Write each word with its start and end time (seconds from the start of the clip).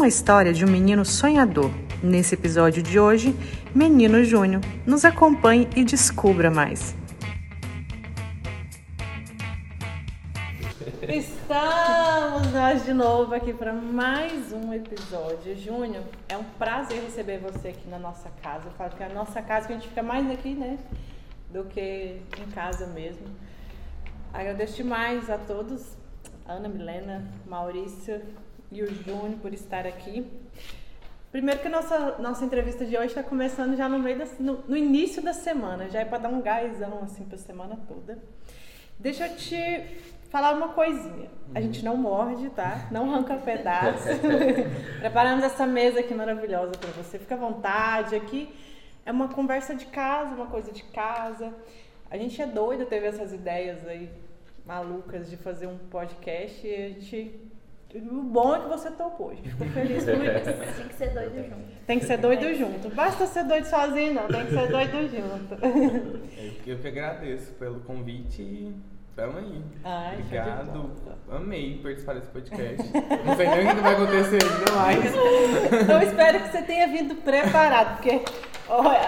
uma 0.00 0.08
história 0.08 0.50
de 0.50 0.64
um 0.64 0.68
menino 0.68 1.04
sonhador. 1.04 1.70
Nesse 2.02 2.34
episódio 2.34 2.82
de 2.82 2.98
hoje, 2.98 3.36
Menino 3.74 4.24
Júnior. 4.24 4.62
Nos 4.86 5.04
acompanhe 5.04 5.68
e 5.76 5.84
descubra 5.84 6.50
mais. 6.50 6.94
Estamos 11.02 12.50
nós 12.50 12.82
de 12.86 12.94
novo 12.94 13.34
aqui 13.34 13.52
para 13.52 13.74
mais 13.74 14.50
um 14.54 14.72
episódio. 14.72 15.54
Júnior, 15.54 16.04
é 16.30 16.36
um 16.38 16.44
prazer 16.44 17.02
receber 17.02 17.38
você 17.38 17.68
aqui 17.68 17.86
na 17.86 17.98
nossa 17.98 18.30
casa. 18.42 18.68
Eu 18.68 18.72
falo 18.72 18.92
que 18.92 19.02
é 19.02 19.06
a 19.06 19.12
nossa 19.12 19.42
casa 19.42 19.66
que 19.66 19.74
a 19.74 19.76
gente 19.76 19.88
fica 19.88 20.02
mais 20.02 20.30
aqui, 20.30 20.54
né? 20.54 20.78
Do 21.52 21.64
que 21.64 22.22
em 22.40 22.50
casa 22.54 22.86
mesmo. 22.86 23.26
Agradeço 24.32 24.76
demais 24.76 25.28
a 25.28 25.36
todos, 25.36 25.94
Ana, 26.48 26.70
Milena, 26.70 27.28
Maurício 27.46 28.22
e 28.70 28.82
o 28.82 28.86
Júnior 28.86 29.38
por 29.40 29.52
estar 29.52 29.86
aqui. 29.86 30.26
Primeiro 31.30 31.60
que 31.60 31.68
a 31.68 31.70
nossa, 31.70 32.18
nossa 32.18 32.44
entrevista 32.44 32.84
de 32.84 32.96
hoje 32.96 33.08
está 33.08 33.22
começando 33.22 33.76
já 33.76 33.88
no 33.88 33.98
meio 33.98 34.18
da, 34.18 34.26
no, 34.40 34.64
no, 34.66 34.76
início 34.76 35.22
da 35.22 35.32
semana, 35.32 35.88
já 35.88 36.00
é 36.00 36.04
para 36.04 36.18
dar 36.18 36.28
um 36.28 36.42
gásão 36.42 37.00
assim 37.02 37.24
para 37.24 37.36
a 37.36 37.38
semana 37.38 37.78
toda. 37.86 38.18
Deixa 38.98 39.26
eu 39.26 39.36
te 39.36 39.98
falar 40.28 40.52
uma 40.54 40.68
coisinha. 40.68 41.30
A 41.54 41.58
uhum. 41.58 41.64
gente 41.64 41.84
não 41.84 41.96
morde, 41.96 42.50
tá? 42.50 42.88
Não 42.90 43.12
arranca 43.12 43.36
pedaço. 43.36 44.08
Preparamos 44.98 45.44
essa 45.44 45.66
mesa 45.66 46.00
aqui 46.00 46.14
maravilhosa 46.14 46.72
para 46.72 46.90
você. 46.90 47.18
Fica 47.18 47.34
à 47.34 47.38
vontade. 47.38 48.14
Aqui 48.16 48.52
é 49.06 49.12
uma 49.12 49.28
conversa 49.28 49.74
de 49.74 49.86
casa, 49.86 50.34
uma 50.34 50.46
coisa 50.46 50.72
de 50.72 50.82
casa. 50.84 51.54
A 52.10 52.16
gente 52.16 52.42
é 52.42 52.46
doida, 52.46 52.84
teve 52.86 53.06
essas 53.06 53.32
ideias 53.32 53.86
aí 53.86 54.10
malucas 54.66 55.30
de 55.30 55.36
fazer 55.36 55.66
um 55.66 55.78
podcast 55.78 56.66
e 56.66 56.74
a 56.74 56.88
gente. 56.88 57.50
O 57.94 58.22
bom 58.22 58.54
é 58.54 58.60
que 58.60 58.68
você 58.68 58.90
topou, 58.92 59.34
gente 59.34 59.50
ficou 59.50 59.66
feliz 59.68 60.04
com 60.04 60.10
isso. 60.22 60.76
Tem 60.76 60.88
que 60.88 60.94
ser 60.94 61.08
doido 61.10 61.36
junto. 61.48 61.84
Tem 61.86 61.98
que 61.98 62.04
ser 62.06 62.18
doido 62.18 62.54
junto. 62.54 62.88
Basta 62.94 63.26
ser 63.26 63.44
doido 63.44 63.64
sozinho, 63.64 64.14
não, 64.14 64.28
tem 64.28 64.46
que 64.46 64.52
ser 64.52 64.68
doido 64.68 65.08
junto. 65.08 65.54
Eu 66.66 66.78
que 66.78 66.88
agradeço 66.88 67.52
pelo 67.54 67.80
convite 67.80 68.42
e 68.42 68.74
tamo 69.16 69.38
aí. 69.38 69.62
Ai, 69.82 70.18
Obrigado. 70.20 70.90
Amei 71.30 71.80
participar 71.82 72.14
desse 72.14 72.28
podcast. 72.28 72.90
Não 73.24 73.36
sei 73.36 73.48
nem 73.48 73.66
o 73.70 73.74
que 73.74 73.82
vai 73.82 73.94
acontecer 73.94 74.38
ainda 74.44 74.72
mais. 74.72 75.14
Eu 75.90 76.08
espero 76.08 76.40
que 76.44 76.48
você 76.52 76.62
tenha 76.62 76.86
vindo 76.86 77.16
preparado, 77.16 77.96
porque 77.96 78.20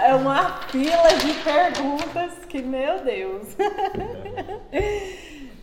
é 0.05 0.15
uma 0.15 0.61
fila 0.63 1.09
de 1.21 1.33
perguntas 1.45 2.45
que, 2.49 2.61
meu 2.61 3.05
Deus. 3.05 3.57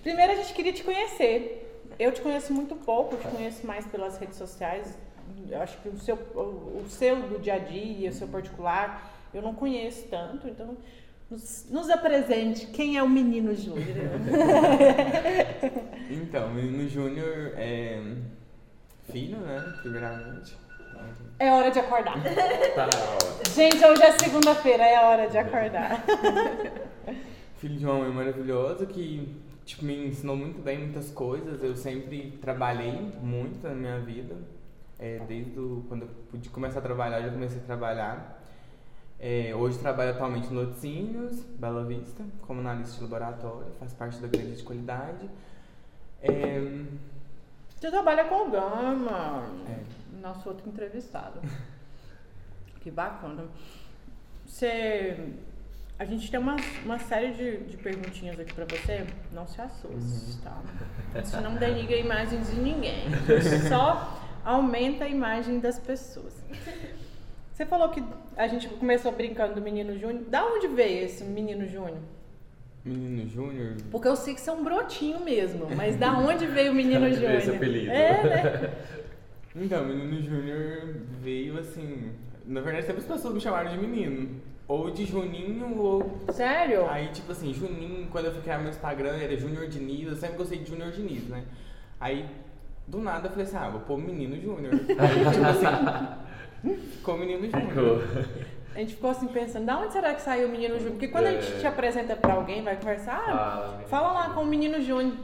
Primeiro 0.02 0.32
a 0.32 0.36
gente 0.36 0.54
queria 0.54 0.72
te 0.72 0.84
conhecer. 0.84 1.66
Eu 2.00 2.14
te 2.14 2.22
conheço 2.22 2.54
muito 2.54 2.76
pouco, 2.78 3.16
eu 3.16 3.20
te 3.20 3.28
conheço 3.28 3.68
mais 3.68 3.86
pelas 3.86 4.18
redes 4.18 4.38
sociais. 4.38 4.98
Eu 5.50 5.62
acho 5.62 5.78
que 5.80 5.90
o 5.90 6.00
seu, 6.00 6.16
o, 6.16 6.86
seu 6.88 7.18
do 7.28 7.40
dia 7.40 7.56
a 7.56 7.60
dia, 7.60 8.10
o 8.10 8.14
seu 8.14 8.28
particular, 8.28 9.12
eu 9.34 9.42
não 9.42 9.54
conheço 9.54 10.08
tanto. 10.10 10.48
Então, 10.48 10.78
nos, 11.30 11.68
nos 11.70 11.90
apresente 11.90 12.68
quem 12.68 12.98
é 12.98 13.04
o 13.04 13.10
Menino 13.10 13.54
Júnior. 13.54 13.86
então, 16.10 16.48
o 16.48 16.54
Menino 16.54 16.88
Júnior 16.88 17.52
é 17.58 18.02
filho, 19.12 19.40
né? 19.40 19.74
Primeiramente. 19.82 20.58
É 21.38 21.52
hora 21.52 21.70
de 21.70 21.80
acordar. 21.80 22.16
Tá 22.76 22.88
Gente, 23.54 23.84
hoje 23.84 24.04
é 24.04 24.18
segunda-feira, 24.18 24.86
é 24.86 25.00
hora 25.00 25.30
de 25.30 25.38
acordar. 25.38 26.02
Filho 27.58 27.78
de 27.78 27.86
uma 27.86 27.96
mãe 27.96 28.12
maravilhosa 28.12 28.86
que 28.86 29.36
tipo, 29.70 29.86
me 29.86 30.08
ensinou 30.08 30.36
muito 30.36 30.62
bem 30.62 30.80
muitas 30.80 31.12
coisas. 31.12 31.64
Eu 31.64 31.76
sempre 31.76 32.38
trabalhei 32.42 32.92
muito 33.22 33.68
na 33.68 33.76
minha 33.76 34.00
vida. 34.00 34.36
É, 34.98 35.20
desde 35.28 35.58
o, 35.58 35.86
quando 35.88 36.04
eu 36.04 36.10
pude 36.30 36.50
começar 36.50 36.80
a 36.80 36.82
trabalhar, 36.82 37.22
já 37.22 37.30
comecei 37.30 37.60
a 37.62 37.64
trabalhar. 37.64 38.42
É, 39.20 39.54
hoje 39.54 39.78
trabalho 39.78 40.12
atualmente 40.12 40.52
no 40.52 40.62
Laticínios, 40.62 41.44
Bela 41.44 41.84
Vista, 41.86 42.24
como 42.42 42.62
analista 42.62 42.98
de 42.98 43.04
laboratório, 43.04 43.68
faz 43.78 43.94
parte 43.94 44.20
da 44.20 44.28
grande 44.28 44.56
de 44.56 44.64
qualidade. 44.64 45.30
É... 46.22 46.86
Você 47.76 47.92
trabalha 47.92 48.26
com 48.26 48.48
o 48.48 48.52
Gama, 48.52 49.46
é. 49.70 50.22
nosso 50.22 50.50
outro 50.50 50.68
entrevistado. 50.68 51.40
que 52.82 52.90
bacana. 52.90 53.46
Você 54.46 55.34
a 56.00 56.06
gente 56.06 56.32
tem 56.32 56.40
uma, 56.40 56.56
uma 56.86 56.98
série 56.98 57.34
de, 57.34 57.58
de 57.58 57.76
perguntinhas 57.76 58.40
aqui 58.40 58.54
pra 58.54 58.64
você. 58.64 59.06
Não 59.34 59.46
se 59.46 59.60
assuste, 59.60 60.42
tá? 60.42 60.58
Isso 61.22 61.42
não 61.42 61.56
denigra 61.56 61.94
a 61.94 62.00
imagem 62.00 62.40
de 62.42 62.56
ninguém. 62.56 63.04
Só 63.68 64.18
aumenta 64.46 65.04
a 65.04 65.10
imagem 65.10 65.60
das 65.60 65.78
pessoas. 65.78 66.34
Você 67.52 67.66
falou 67.66 67.90
que 67.90 68.02
a 68.38 68.48
gente 68.48 68.70
começou 68.70 69.12
brincando 69.12 69.56
do 69.56 69.62
menino 69.62 70.00
Júnior. 70.00 70.24
Da 70.30 70.46
onde 70.46 70.70
veio 70.70 71.04
esse 71.04 71.26
menino 71.26 71.68
Júnior? 71.68 72.00
Menino 72.86 73.28
Júnior? 73.28 73.76
Porque 73.92 74.08
eu 74.08 74.16
sei 74.16 74.34
que 74.34 74.40
você 74.40 74.50
é 74.50 74.54
um 74.54 74.64
brotinho 74.64 75.20
mesmo, 75.20 75.68
mas 75.76 75.98
da 75.98 76.18
onde 76.18 76.46
veio 76.48 76.72
o 76.72 76.76
menino 76.76 77.12
Júnior? 77.12 77.34
Esse 77.34 77.50
apelido. 77.50 77.92
É, 77.92 78.24
né? 78.24 78.74
Então, 79.54 79.86
menino 79.86 80.22
Júnior 80.22 80.96
veio 81.22 81.60
assim. 81.60 82.14
Na 82.46 82.62
verdade, 82.62 82.86
sempre 82.86 83.02
as 83.02 83.08
pessoas 83.08 83.34
me 83.34 83.42
chamaram 83.42 83.70
de 83.70 83.78
menino. 83.78 84.42
Ou 84.70 84.92
de 84.92 85.04
Juninho, 85.04 85.76
ou. 85.80 86.20
Sério? 86.32 86.88
Aí, 86.88 87.08
tipo 87.08 87.32
assim, 87.32 87.52
Juninho, 87.52 88.08
quando 88.12 88.26
eu 88.26 88.32
fui 88.32 88.42
criar 88.44 88.60
meu 88.60 88.70
Instagram, 88.70 89.18
era 89.18 89.36
Junior 89.36 89.68
Diniz, 89.68 90.08
eu 90.08 90.16
sempre 90.16 90.38
gostei 90.38 90.60
de 90.60 90.70
Junior 90.70 90.92
Diniz, 90.92 91.24
né? 91.24 91.44
Aí, 92.00 92.24
do 92.86 93.00
nada, 93.00 93.28
eu 93.28 93.32
falei 93.32 93.48
assim, 93.48 93.58
ah, 93.58 93.68
vou 93.68 93.82
pôr 93.82 93.98
menino 93.98 94.40
Júnior. 94.40 94.72
Aí, 95.00 95.34
tipo 95.34 95.46
assim, 95.48 96.78
ficou 96.92 97.18
menino 97.18 97.50
Júnior. 97.50 98.28
A 98.76 98.80
gente 98.80 98.94
ficou 98.94 99.10
assim 99.10 99.28
pensando, 99.28 99.66
da 99.66 99.80
onde 99.80 99.92
será 99.92 100.14
que 100.14 100.22
saiu 100.22 100.48
o 100.48 100.52
menino 100.52 100.76
Júnior? 100.76 100.92
Porque 100.92 101.08
quando 101.08 101.26
é. 101.26 101.30
a 101.30 101.42
gente 101.42 101.60
te 101.60 101.66
apresenta 101.66 102.16
pra 102.16 102.34
alguém, 102.34 102.64
vai 102.64 102.76
conversar, 102.76 103.24
ah, 103.28 103.82
fala 103.88 104.14
lá 104.14 104.30
com 104.36 104.42
o 104.42 104.46
menino 104.46 104.80
Júnior. 104.84 105.18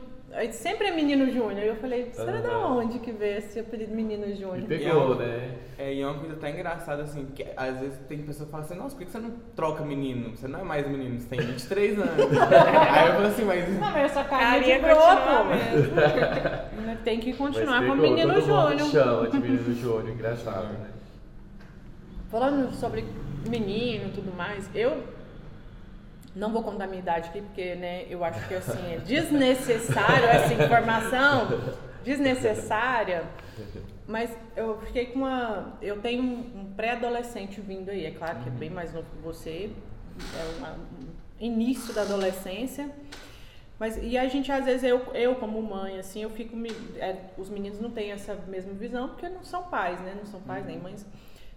Sempre 0.51 0.87
é 0.87 0.91
Menino 0.91 1.31
Júnior. 1.31 1.63
Eu 1.63 1.75
falei, 1.77 2.09
será 2.11 2.37
uhum. 2.37 2.41
da 2.41 2.67
onde 2.67 2.99
que 2.99 3.11
veio 3.11 3.37
esse 3.37 3.59
apelido 3.59 3.95
Menino 3.95 4.27
Júnior? 4.35 4.59
E 4.59 4.77
pegou, 4.77 5.21
é, 5.21 5.25
né? 5.25 5.55
É, 5.77 5.93
e 5.93 6.01
é 6.01 6.05
uma 6.05 6.19
coisa 6.19 6.33
até 6.35 6.51
engraçada, 6.51 7.03
assim, 7.03 7.25
porque 7.25 7.47
às 7.55 7.79
vezes 7.79 7.99
tem 8.07 8.19
pessoas 8.19 8.47
que 8.47 8.51
falam 8.51 8.65
assim, 8.65 8.75
nossa, 8.75 8.95
por 8.95 9.05
que 9.05 9.11
você 9.11 9.19
não 9.19 9.33
troca 9.55 9.83
menino? 9.83 10.35
Você 10.35 10.47
não 10.47 10.59
é 10.59 10.63
mais 10.63 10.87
menino, 10.87 11.19
você 11.19 11.27
tem 11.29 11.39
23 11.39 11.99
anos. 11.99 12.11
Aí 12.19 13.07
eu 13.07 13.13
falo 13.13 13.27
assim, 13.27 13.45
mas... 13.45 13.69
Não, 13.69 13.79
mas 13.79 14.11
essa 14.11 14.23
carinha 14.23 14.75
de 14.75 14.81
broto 14.81 15.45
mesmo. 16.75 16.97
tem 17.03 17.19
que 17.19 17.33
continuar 17.33 17.85
com 17.85 17.95
Menino 17.95 18.41
Júnior. 18.41 18.89
chama 18.89 19.29
de 19.29 19.39
Menino 19.39 19.73
Júnior, 19.73 20.09
engraçado, 20.09 20.67
né? 20.73 20.89
Falando 22.29 22.73
sobre 22.73 23.05
menino 23.49 24.07
e 24.07 24.11
tudo 24.11 24.35
mais, 24.35 24.69
eu 24.73 25.14
não 26.35 26.51
vou 26.51 26.61
contar 26.61 26.87
minha 26.87 26.99
idade 26.99 27.29
aqui, 27.29 27.41
porque 27.41 27.75
né, 27.75 28.05
eu 28.09 28.23
acho 28.23 28.45
que 28.47 28.53
assim, 28.55 28.93
é 28.93 28.97
desnecessário 28.97 30.27
essa 30.27 30.53
informação, 30.53 31.47
desnecessária. 32.03 33.23
Mas 34.07 34.29
eu 34.55 34.79
fiquei 34.81 35.07
com 35.07 35.19
uma. 35.19 35.77
Eu 35.81 35.99
tenho 36.01 36.21
um 36.21 36.73
pré-adolescente 36.75 37.59
vindo 37.61 37.89
aí, 37.89 38.05
é 38.05 38.11
claro 38.11 38.39
que 38.39 38.49
é 38.49 38.51
bem 38.51 38.69
mais 38.69 38.93
novo 38.93 39.07
que 39.09 39.23
você, 39.23 39.71
é 40.19 40.61
um 40.63 41.07
início 41.39 41.93
da 41.93 42.01
adolescência. 42.01 42.89
Mas, 43.79 43.97
e 44.01 44.17
a 44.17 44.27
gente, 44.27 44.51
às 44.51 44.63
vezes, 44.63 44.83
eu, 44.83 44.99
eu 45.13 45.35
como 45.35 45.61
mãe, 45.61 45.99
assim, 45.99 46.21
eu 46.21 46.29
fico. 46.29 46.55
Me, 46.55 46.69
é, 46.97 47.17
os 47.37 47.49
meninos 47.49 47.79
não 47.79 47.91
têm 47.91 48.11
essa 48.11 48.35
mesma 48.47 48.73
visão, 48.73 49.09
porque 49.09 49.27
não 49.27 49.43
são 49.43 49.63
pais, 49.63 49.99
né? 50.01 50.13
Não 50.15 50.25
são 50.25 50.39
pais 50.41 50.65
nem 50.65 50.79
mães. 50.79 51.05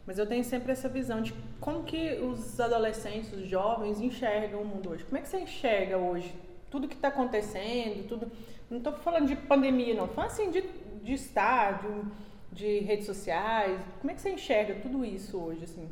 Mas 0.08 0.16
eu 0.16 0.24
tenho 0.24 0.42
sempre 0.42 0.72
essa 0.72 0.88
visão 0.88 1.20
de 1.20 1.34
como 1.60 1.84
que 1.84 2.14
os 2.14 2.58
adolescentes, 2.58 3.30
os 3.30 3.46
jovens 3.46 4.00
enxergam 4.00 4.62
o 4.62 4.64
mundo 4.64 4.88
hoje. 4.88 5.04
Como 5.04 5.18
é 5.18 5.20
que 5.20 5.28
você 5.28 5.38
enxerga 5.38 5.98
hoje 5.98 6.34
tudo 6.70 6.88
que 6.88 6.94
está 6.94 7.08
acontecendo, 7.08 8.08
tudo... 8.08 8.32
Não 8.70 8.78
estou 8.78 8.94
falando 8.94 9.26
de 9.26 9.36
pandemia, 9.36 9.94
não. 9.94 10.08
Falando 10.08 10.30
assim 10.30 10.50
de, 10.50 10.64
de 11.02 11.12
estádio, 11.12 12.10
de 12.50 12.78
redes 12.78 13.04
sociais. 13.04 13.78
Como 14.00 14.10
é 14.10 14.14
que 14.14 14.22
você 14.22 14.30
enxerga 14.30 14.76
tudo 14.76 15.04
isso 15.04 15.36
hoje, 15.36 15.64
assim? 15.64 15.86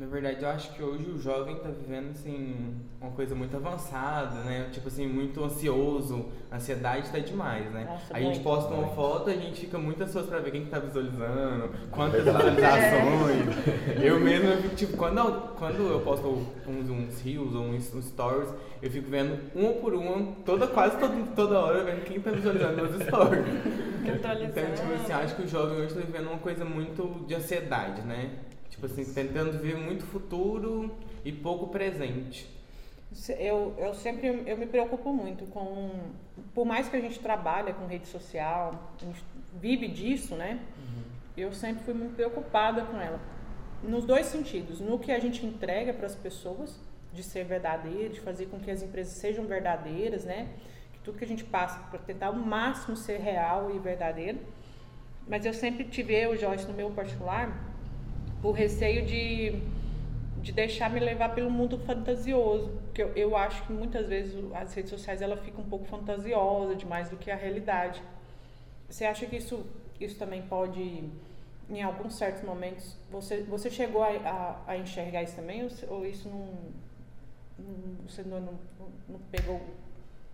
Na 0.00 0.06
verdade, 0.06 0.42
eu 0.42 0.48
acho 0.48 0.72
que 0.72 0.82
hoje 0.82 1.10
o 1.10 1.20
jovem 1.20 1.56
está 1.56 1.68
vivendo 1.68 2.12
assim 2.12 2.74
uma 2.98 3.10
coisa 3.10 3.34
muito 3.34 3.54
avançada, 3.54 4.36
né? 4.44 4.70
Tipo 4.72 4.88
assim, 4.88 5.06
muito 5.06 5.44
ansioso, 5.44 6.24
a 6.50 6.56
ansiedade 6.56 7.04
está 7.04 7.18
demais, 7.18 7.70
né? 7.70 7.84
Nossa, 7.84 8.16
a 8.16 8.18
gente 8.18 8.40
posta 8.40 8.72
uma 8.72 8.88
foto, 8.94 9.28
a 9.28 9.34
gente 9.34 9.60
fica 9.60 9.76
muito 9.76 10.02
ansioso 10.02 10.26
para 10.26 10.38
ver 10.38 10.52
quem 10.52 10.62
está 10.62 10.78
visualizando, 10.78 11.68
quantas 11.90 12.24
visualizações. 12.24 14.02
eu 14.02 14.18
mesmo, 14.18 14.48
eu 14.48 14.74
tipo, 14.74 14.96
quando 14.96 15.18
eu, 15.18 15.32
quando 15.58 15.92
eu 15.92 16.00
posto 16.00 16.28
uns, 16.66 16.88
uns 16.88 17.20
reels 17.20 17.54
ou 17.54 17.64
uns, 17.64 17.94
uns, 17.94 18.06
stories, 18.06 18.48
eu 18.80 18.90
fico 18.90 19.10
vendo 19.10 19.38
uma 19.54 19.74
por 19.74 19.92
uma, 19.92 20.32
toda, 20.46 20.66
quase 20.66 20.96
toda, 20.96 21.14
toda 21.36 21.58
hora, 21.58 21.84
vendo 21.84 22.04
quem 22.04 22.16
está 22.16 22.30
visualizando 22.30 22.74
meus 22.74 23.02
stories. 23.02 23.44
então, 24.02 24.64
tipo 24.74 24.94
assim, 24.94 25.12
acho 25.12 25.36
que 25.36 25.42
o 25.42 25.48
jovem 25.48 25.76
hoje 25.76 25.88
está 25.88 26.00
vivendo 26.00 26.28
uma 26.28 26.38
coisa 26.38 26.64
muito 26.64 27.22
de 27.26 27.34
ansiedade, 27.34 28.00
né? 28.00 28.30
Tipo 28.70 28.86
assim, 28.86 29.04
tentando 29.12 29.58
ver 29.58 29.76
muito 29.76 30.04
futuro 30.04 30.96
e 31.24 31.32
pouco 31.32 31.66
presente. 31.68 32.48
Eu, 33.38 33.74
eu 33.76 33.92
sempre 33.92 34.44
eu 34.46 34.56
me 34.56 34.66
preocupo 34.66 35.12
muito 35.12 35.44
com. 35.46 35.90
Por 36.54 36.64
mais 36.64 36.88
que 36.88 36.96
a 36.96 37.00
gente 37.00 37.18
trabalhe 37.18 37.72
com 37.74 37.86
rede 37.86 38.06
social, 38.06 38.94
a 38.96 39.04
gente 39.04 39.22
vive 39.60 39.88
disso, 39.88 40.36
né? 40.36 40.60
Uhum. 40.78 41.02
eu 41.36 41.52
sempre 41.52 41.82
fui 41.84 41.92
muito 41.92 42.14
preocupada 42.14 42.84
com 42.84 42.96
ela. 42.98 43.20
Nos 43.82 44.04
dois 44.04 44.26
sentidos. 44.26 44.80
No 44.80 44.98
que 44.98 45.10
a 45.10 45.18
gente 45.18 45.44
entrega 45.44 45.92
para 45.92 46.06
as 46.06 46.14
pessoas, 46.14 46.78
de 47.12 47.22
ser 47.22 47.44
verdadeiro, 47.44 48.14
de 48.14 48.20
fazer 48.20 48.46
com 48.46 48.60
que 48.60 48.70
as 48.70 48.82
empresas 48.82 49.14
sejam 49.14 49.44
verdadeiras, 49.44 50.24
né? 50.24 50.48
Que 50.92 51.00
tudo 51.00 51.18
que 51.18 51.24
a 51.24 51.28
gente 51.28 51.44
passa 51.44 51.80
para 51.90 51.98
tentar 51.98 52.28
ao 52.28 52.34
máximo 52.34 52.96
ser 52.96 53.18
real 53.18 53.74
e 53.74 53.78
verdadeiro. 53.78 54.38
Mas 55.26 55.44
eu 55.44 55.52
sempre 55.52 55.84
tive, 55.84 56.14
eu, 56.14 56.36
Joyce, 56.36 56.66
no 56.66 56.74
meu 56.74 56.90
particular, 56.90 57.69
o 58.42 58.50
receio 58.50 59.04
de, 59.04 59.60
de 60.42 60.52
deixar 60.52 60.90
me 60.90 61.00
levar 61.00 61.34
pelo 61.34 61.50
mundo 61.50 61.78
fantasioso. 61.78 62.70
Porque 62.86 63.02
eu, 63.02 63.12
eu 63.14 63.36
acho 63.36 63.66
que 63.66 63.72
muitas 63.72 64.06
vezes 64.06 64.34
as 64.54 64.74
redes 64.74 64.90
sociais 64.90 65.22
ela 65.22 65.36
fica 65.36 65.60
um 65.60 65.68
pouco 65.68 65.84
fantasiosa 65.86 66.74
demais 66.74 67.08
do 67.08 67.16
que 67.16 67.30
a 67.30 67.36
realidade. 67.36 68.02
Você 68.88 69.04
acha 69.04 69.26
que 69.26 69.36
isso, 69.36 69.64
isso 70.00 70.18
também 70.18 70.42
pode 70.42 71.04
em 71.70 71.82
alguns 71.82 72.14
certos 72.14 72.42
momentos, 72.42 72.96
você, 73.10 73.42
você 73.42 73.70
chegou 73.70 74.02
a, 74.02 74.08
a, 74.08 74.72
a 74.72 74.76
enxergar 74.76 75.22
isso 75.22 75.36
também 75.36 75.62
ou, 75.62 75.70
ou 75.88 76.06
isso 76.06 76.28
não, 76.28 76.48
não 77.58 78.08
você 78.08 78.22
não, 78.22 78.40
não, 78.40 78.58
não, 79.08 79.18
pegou? 79.30 79.60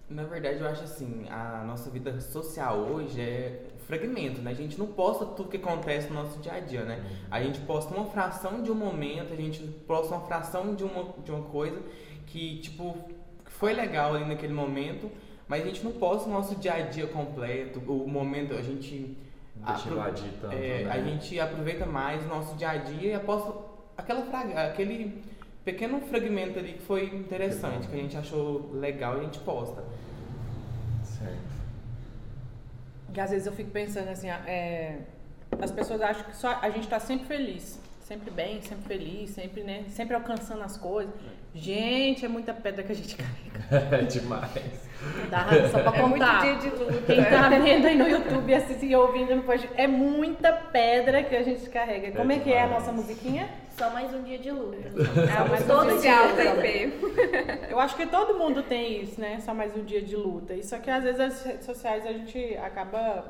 Na 0.08 0.22
verdade, 0.22 0.60
eu 0.60 0.68
acho 0.68 0.84
assim, 0.84 1.26
a 1.28 1.64
nossa 1.66 1.90
vida 1.90 2.20
social 2.20 2.78
hoje 2.78 3.20
é 3.20 3.66
fragmento, 3.86 4.40
né? 4.40 4.52
A 4.52 4.54
gente 4.54 4.78
não 4.78 4.86
posta 4.86 5.24
tudo 5.26 5.48
que 5.48 5.56
acontece 5.56 6.08
no 6.08 6.14
nosso 6.14 6.38
dia 6.40 6.54
a 6.54 6.60
dia, 6.60 6.84
né? 6.84 6.98
Uhum. 6.98 7.16
A 7.30 7.42
gente 7.42 7.60
posta 7.60 7.94
uma 7.94 8.06
fração 8.06 8.62
de 8.62 8.70
um 8.70 8.74
momento, 8.74 9.32
a 9.32 9.36
gente 9.36 9.62
posta 9.86 10.14
uma 10.14 10.26
fração 10.26 10.74
de 10.74 10.84
uma, 10.84 11.12
de 11.24 11.30
uma 11.30 11.42
coisa 11.42 11.80
que, 12.26 12.58
tipo, 12.58 12.96
foi 13.44 13.72
legal 13.72 14.14
ali 14.14 14.24
naquele 14.24 14.52
momento, 14.52 15.10
mas 15.48 15.62
a 15.62 15.66
gente 15.66 15.82
não 15.82 15.92
posta 15.92 16.28
o 16.28 16.32
nosso 16.32 16.54
dia 16.56 16.74
a 16.74 16.80
dia 16.82 17.06
completo, 17.06 17.80
o 17.80 18.08
momento, 18.08 18.54
a 18.54 18.62
gente 18.62 19.16
Deixa 19.56 19.88
invadir 19.88 20.30
tanto. 20.40 20.54
É, 20.54 20.84
né? 20.84 20.90
A 20.90 21.00
gente 21.02 21.40
aproveita 21.40 21.86
mais 21.86 22.24
o 22.24 22.28
nosso 22.28 22.54
dia 22.56 22.70
a 22.70 22.76
dia 22.76 23.10
e 23.10 23.14
aposta 23.14 23.54
aquela 23.96 24.22
aquele 24.66 25.22
pequeno 25.66 26.00
fragmento 26.00 26.60
ali 26.60 26.74
que 26.74 26.82
foi 26.82 27.06
interessante, 27.06 27.88
que, 27.88 27.88
que 27.88 27.98
a 27.98 28.02
gente 28.02 28.16
achou 28.16 28.70
legal 28.72 29.16
e 29.16 29.20
a 29.20 29.22
gente 29.24 29.40
posta. 29.40 29.82
Certo. 31.02 31.56
Que 33.12 33.20
às 33.20 33.30
vezes 33.30 33.48
eu 33.48 33.52
fico 33.52 33.72
pensando 33.72 34.08
assim, 34.08 34.28
é, 34.28 35.00
as 35.60 35.72
pessoas 35.72 36.00
acham 36.00 36.24
que 36.24 36.36
só 36.36 36.60
a 36.62 36.70
gente 36.70 36.84
está 36.84 37.00
sempre 37.00 37.26
feliz, 37.26 37.80
sempre 38.00 38.30
bem, 38.30 38.62
sempre 38.62 38.84
feliz, 38.86 39.30
sempre, 39.30 39.64
né, 39.64 39.84
sempre 39.88 40.14
alcançando 40.14 40.62
as 40.62 40.76
coisas. 40.76 41.12
Gente, 41.56 42.24
é 42.24 42.28
muita 42.28 42.52
pedra 42.52 42.82
que 42.82 42.92
a 42.92 42.94
gente 42.94 43.16
carrega. 43.16 43.46
É 43.96 44.02
demais. 44.02 44.86
Dá 45.30 45.46
só 45.70 45.80
pra 45.80 45.92
contar. 45.92 46.44
É 46.44 46.48
muito 46.48 46.60
dia 46.60 46.70
de 46.70 46.76
luta. 46.76 47.12
Quem 47.12 47.24
tá 47.24 47.48
vendo 47.48 47.86
aí 47.86 47.96
no 47.96 48.08
YouTube, 48.08 48.54
assistindo 48.54 48.90
e 48.90 48.96
ouvindo 48.96 49.34
depois, 49.34 49.66
é 49.76 49.86
muita 49.86 50.52
pedra 50.52 51.22
que 51.22 51.34
a 51.34 51.42
gente 51.42 51.68
carrega. 51.70 52.12
Como 52.12 52.30
é, 52.30 52.36
é 52.36 52.38
que 52.38 52.52
é 52.52 52.62
a 52.62 52.68
nossa 52.68 52.92
musiquinha? 52.92 53.48
Só 53.76 53.90
mais 53.90 54.12
um 54.14 54.22
dia 54.22 54.38
de 54.38 54.50
luta. 54.50 54.76
É, 54.76 55.48
mas 55.48 55.66
todo 55.66 56.00
dia 56.00 56.16
Eu 57.68 57.80
acho 57.80 57.96
que 57.96 58.06
todo 58.06 58.38
mundo 58.38 58.62
tem 58.62 59.02
isso, 59.02 59.20
né? 59.20 59.40
Só 59.40 59.52
mais 59.52 59.76
um 59.76 59.84
dia 59.84 60.02
de 60.02 60.14
luta. 60.14 60.54
Isso 60.54 60.74
aqui, 60.74 60.90
às 60.90 61.04
vezes, 61.04 61.20
as 61.20 61.44
redes 61.44 61.66
sociais 61.66 62.06
a 62.06 62.12
gente 62.12 62.56
acaba 62.58 63.24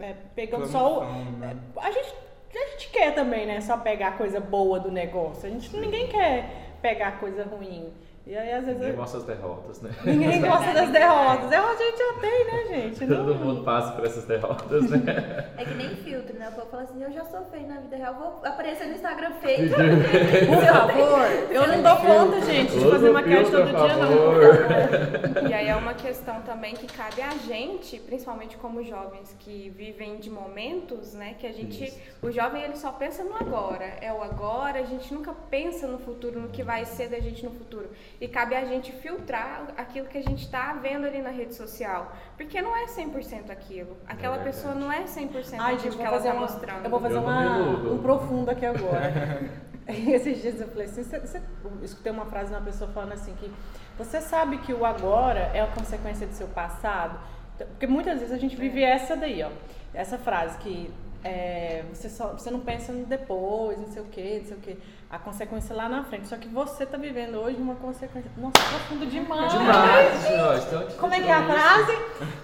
é, 0.00 0.14
pegando 0.34 0.66
só 0.66 1.00
o. 1.00 1.02
É, 1.04 1.56
a 1.80 1.90
gente, 1.90 2.14
a 2.54 2.70
gente 2.72 2.90
quer 2.90 3.14
também, 3.14 3.46
né? 3.46 3.60
Só 3.60 3.76
pegar 3.76 4.18
coisa 4.18 4.40
boa 4.40 4.80
do 4.80 4.90
negócio. 4.90 5.46
A 5.46 5.50
gente, 5.50 5.74
ninguém 5.76 6.08
quer 6.08 6.65
pegar 6.86 7.18
coisa 7.18 7.42
ruim. 7.42 7.92
E 8.26 8.36
aí, 8.36 8.52
às 8.54 8.64
vezes. 8.64 8.80
Ninguém 8.80 8.96
gosta 8.98 9.18
das 9.18 9.26
derrotas, 9.26 9.82
né? 9.82 9.90
Ninguém 10.04 10.40
gosta 10.40 10.72
das 10.72 10.90
derrotas. 10.90 11.52
É, 11.52 11.56
a 11.58 11.76
gente 11.76 11.96
já 11.96 12.12
tem, 12.20 12.44
né, 12.44 12.64
gente? 12.68 13.06
Todo 13.06 13.34
não... 13.34 13.34
mundo 13.36 13.62
passa 13.62 13.92
por 13.92 14.04
essas 14.04 14.24
derrotas, 14.24 14.90
né? 14.90 15.48
É 15.56 15.64
que 15.64 15.74
nem 15.74 15.90
filtro, 15.90 16.36
né? 16.36 16.48
O 16.48 16.52
povo 16.52 16.66
fala 16.68 16.82
assim: 16.82 17.00
eu 17.00 17.12
já 17.12 17.24
sou 17.26 17.44
feio 17.44 17.68
na 17.68 17.78
vida 17.78 17.96
real, 17.96 18.14
vou 18.14 18.40
aparecer 18.44 18.88
no 18.88 18.94
Instagram 18.94 19.30
feio. 19.34 19.70
por 19.70 20.64
favor. 20.64 21.26
Eu 21.56 21.68
não 21.68 21.82
dou 21.82 21.96
conta, 21.98 22.40
gente, 22.44 22.72
de 22.72 22.90
fazer 22.90 23.10
maquiagem 23.10 23.50
todo 23.50 23.66
dia, 23.66 23.96
não. 23.96 25.48
E 25.48 25.54
aí 25.54 25.68
é 25.68 25.76
uma 25.76 25.94
questão 25.94 26.42
também 26.42 26.74
que 26.74 26.86
cabe 26.86 27.22
a 27.22 27.30
gente, 27.30 27.98
principalmente 28.00 28.56
como 28.56 28.82
jovens 28.82 29.34
que 29.38 29.70
vivem 29.70 30.16
de 30.16 30.30
momentos, 30.30 31.14
né? 31.14 31.36
Que 31.38 31.46
a 31.46 31.52
gente. 31.52 31.84
Isso. 31.84 31.98
O 32.20 32.30
jovem 32.32 32.62
ele 32.62 32.76
só 32.76 32.90
pensa 32.90 33.22
no 33.22 33.36
agora. 33.36 33.84
É 34.00 34.12
o 34.12 34.20
agora, 34.20 34.80
a 34.80 34.84
gente 34.84 35.14
nunca 35.14 35.32
pensa 35.48 35.86
no 35.86 35.98
futuro, 35.98 36.40
no 36.40 36.48
que 36.48 36.64
vai 36.64 36.84
ser 36.84 37.08
da 37.08 37.20
gente 37.20 37.44
no 37.44 37.52
futuro 37.52 37.88
e 38.20 38.28
cabe 38.28 38.54
a 38.54 38.64
gente 38.64 38.92
filtrar 38.92 39.68
aquilo 39.76 40.06
que 40.06 40.18
a 40.18 40.22
gente 40.22 40.44
está 40.44 40.72
vendo 40.74 41.06
ali 41.06 41.20
na 41.20 41.30
rede 41.30 41.54
social. 41.54 42.12
Porque 42.36 42.60
não 42.62 42.76
é 42.76 42.86
100% 42.86 43.50
aquilo. 43.50 43.96
Aquela 44.06 44.36
é 44.36 44.44
pessoa 44.44 44.74
não 44.74 44.90
é 44.90 45.04
100% 45.04 45.56
Ai, 45.58 45.74
aquilo 45.74 45.96
que 45.96 46.02
ela 46.02 46.16
está 46.16 46.34
mostrando. 46.34 46.84
Eu 46.84 46.90
vou 46.90 47.00
fazer 47.00 47.18
uma, 47.18 47.58
um 47.58 47.98
profundo 47.98 48.50
aqui 48.50 48.64
agora. 48.64 49.66
Esses 49.88 50.42
dias 50.42 50.60
eu 50.60 50.68
falei 50.68 50.86
assim, 50.86 51.02
você, 51.02 51.40
escutei 51.82 52.10
uma 52.10 52.26
frase 52.26 52.50
de 52.50 52.56
uma 52.56 52.64
pessoa 52.64 52.90
falando 52.90 53.12
assim 53.12 53.34
que 53.36 53.50
você 53.96 54.20
sabe 54.20 54.58
que 54.58 54.72
o 54.72 54.84
agora 54.84 55.50
é 55.54 55.60
a 55.60 55.66
consequência 55.68 56.26
do 56.26 56.32
seu 56.32 56.48
passado? 56.48 57.18
Porque 57.56 57.86
muitas 57.86 58.18
vezes 58.18 58.34
a 58.34 58.38
gente 58.38 58.56
vive 58.56 58.82
é. 58.82 58.90
essa 58.90 59.16
daí, 59.16 59.42
ó. 59.42 59.50
Essa 59.94 60.18
frase 60.18 60.58
que 60.58 60.92
é, 61.26 61.84
você, 61.92 62.08
só, 62.08 62.28
você 62.32 62.50
não 62.50 62.60
pensa 62.60 62.92
no 62.92 63.04
depois, 63.04 63.78
não 63.78 63.88
sei 63.88 64.02
o 64.02 64.06
quê, 64.06 64.38
não 64.40 64.46
sei 64.46 64.56
o 64.56 64.60
quê 64.60 64.76
a 65.08 65.18
consequência 65.18 65.74
lá 65.74 65.88
na 65.88 66.04
frente. 66.04 66.28
Só 66.28 66.36
que 66.36 66.48
você 66.48 66.84
está 66.84 66.96
vivendo 66.96 67.36
hoje 67.36 67.56
uma 67.58 67.76
consequência. 67.76 68.30
Nossa, 68.36 68.58
profundo 68.68 69.06
demais! 69.06 69.52
Demais! 69.52 70.66
Então, 70.66 70.98
Como 70.98 71.14
é 71.14 71.20
que 71.20 71.28
é 71.28 71.32
a 71.32 71.46
frase? 71.46 71.98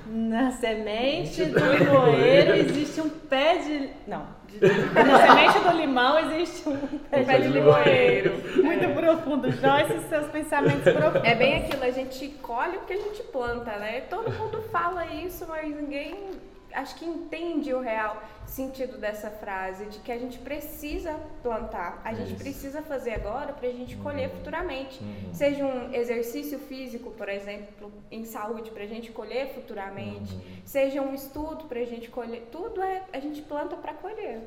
Na 0.07 0.53
semente 0.53 1.45
do 1.45 1.59
limoeiro 1.59 2.55
existe 2.55 3.01
um 3.01 3.09
pé 3.09 3.59
de. 3.59 3.91
Não. 4.07 4.27
Na 4.61 5.27
semente 5.27 5.59
do 5.61 5.77
limão 5.77 6.19
existe 6.19 6.69
um 6.69 6.77
pé, 7.11 7.25
pé 7.25 7.39
de, 7.39 7.49
de 7.49 7.53
limoeiro. 7.55 8.63
Muito 8.63 8.85
é. 8.85 8.95
profundo. 8.95 9.51
Joyce, 9.51 10.09
seus 10.09 10.27
pensamentos 10.29 10.93
profundos. 10.93 11.25
É 11.25 11.35
bem 11.35 11.57
aquilo, 11.57 11.83
a 11.83 11.91
gente 11.91 12.29
colhe 12.43 12.77
o 12.77 12.81
que 12.81 12.93
a 12.93 12.99
gente 12.99 13.23
planta, 13.25 13.77
né? 13.79 14.03
Todo 14.03 14.31
mundo 14.31 14.63
fala 14.71 15.07
isso, 15.07 15.47
mas 15.49 15.75
ninguém 15.75 16.15
acho 16.75 16.95
que 16.97 17.05
entende 17.05 17.73
o 17.73 17.81
real 17.81 18.23
sentido 18.47 18.99
dessa 18.99 19.31
frase, 19.31 19.87
de 19.87 19.99
que 20.01 20.13
a 20.13 20.19
gente 20.19 20.39
precisa 20.39 21.19
plantar, 21.43 22.01
a 22.05 22.13
gente 22.13 22.33
Isso. 22.33 22.43
precisa 22.43 22.83
fazer 22.83 23.15
agora 23.15 23.53
para 23.53 23.69
a 23.69 23.73
gente 23.73 23.97
colher 23.97 24.29
uhum. 24.29 24.37
futuramente. 24.37 25.03
Uhum. 25.03 25.35
Seja 25.35 25.65
um 25.65 25.93
exercício 25.95 26.59
físico, 26.59 27.11
por 27.13 27.29
exemplo, 27.29 27.91
em 28.11 28.25
saúde, 28.25 28.71
para 28.71 28.85
a 28.85 28.87
gente 28.87 29.11
colher 29.11 29.55
futuramente, 29.55 30.35
uhum. 30.35 30.41
seja 30.65 31.01
um 31.01 31.15
estudo 31.15 31.65
para 31.65 31.81
a 31.81 31.85
gente 31.85 32.09
colher, 32.09 32.49
tudo 32.51 32.83
é 32.83 33.03
a 33.13 33.21
gente 33.21 33.43
planta 33.43 33.77
para 33.77 33.95
colher. 33.95 34.41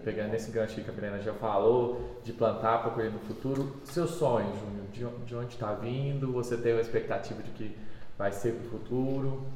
É 0.00 0.04
Pegando 0.04 0.34
esse 0.34 0.50
gancho 0.52 0.80
que 0.82 0.88
a 0.88 0.92
Brena 0.92 1.20
já 1.20 1.32
falou, 1.34 2.20
de 2.22 2.32
plantar 2.32 2.82
para 2.82 2.90
colher 2.90 3.10
no 3.10 3.18
futuro, 3.20 3.76
seus 3.84 4.10
sonhos, 4.10 4.56
Júnior, 4.60 5.24
de 5.26 5.34
onde 5.34 5.54
está 5.54 5.74
vindo? 5.74 6.32
Você 6.32 6.56
tem 6.56 6.72
uma 6.72 6.80
expectativa 6.80 7.42
de 7.42 7.50
que 7.50 7.76
vai 8.16 8.32
ser 8.32 8.54
para 8.54 8.66
o 8.66 8.70
futuro? 8.70 9.46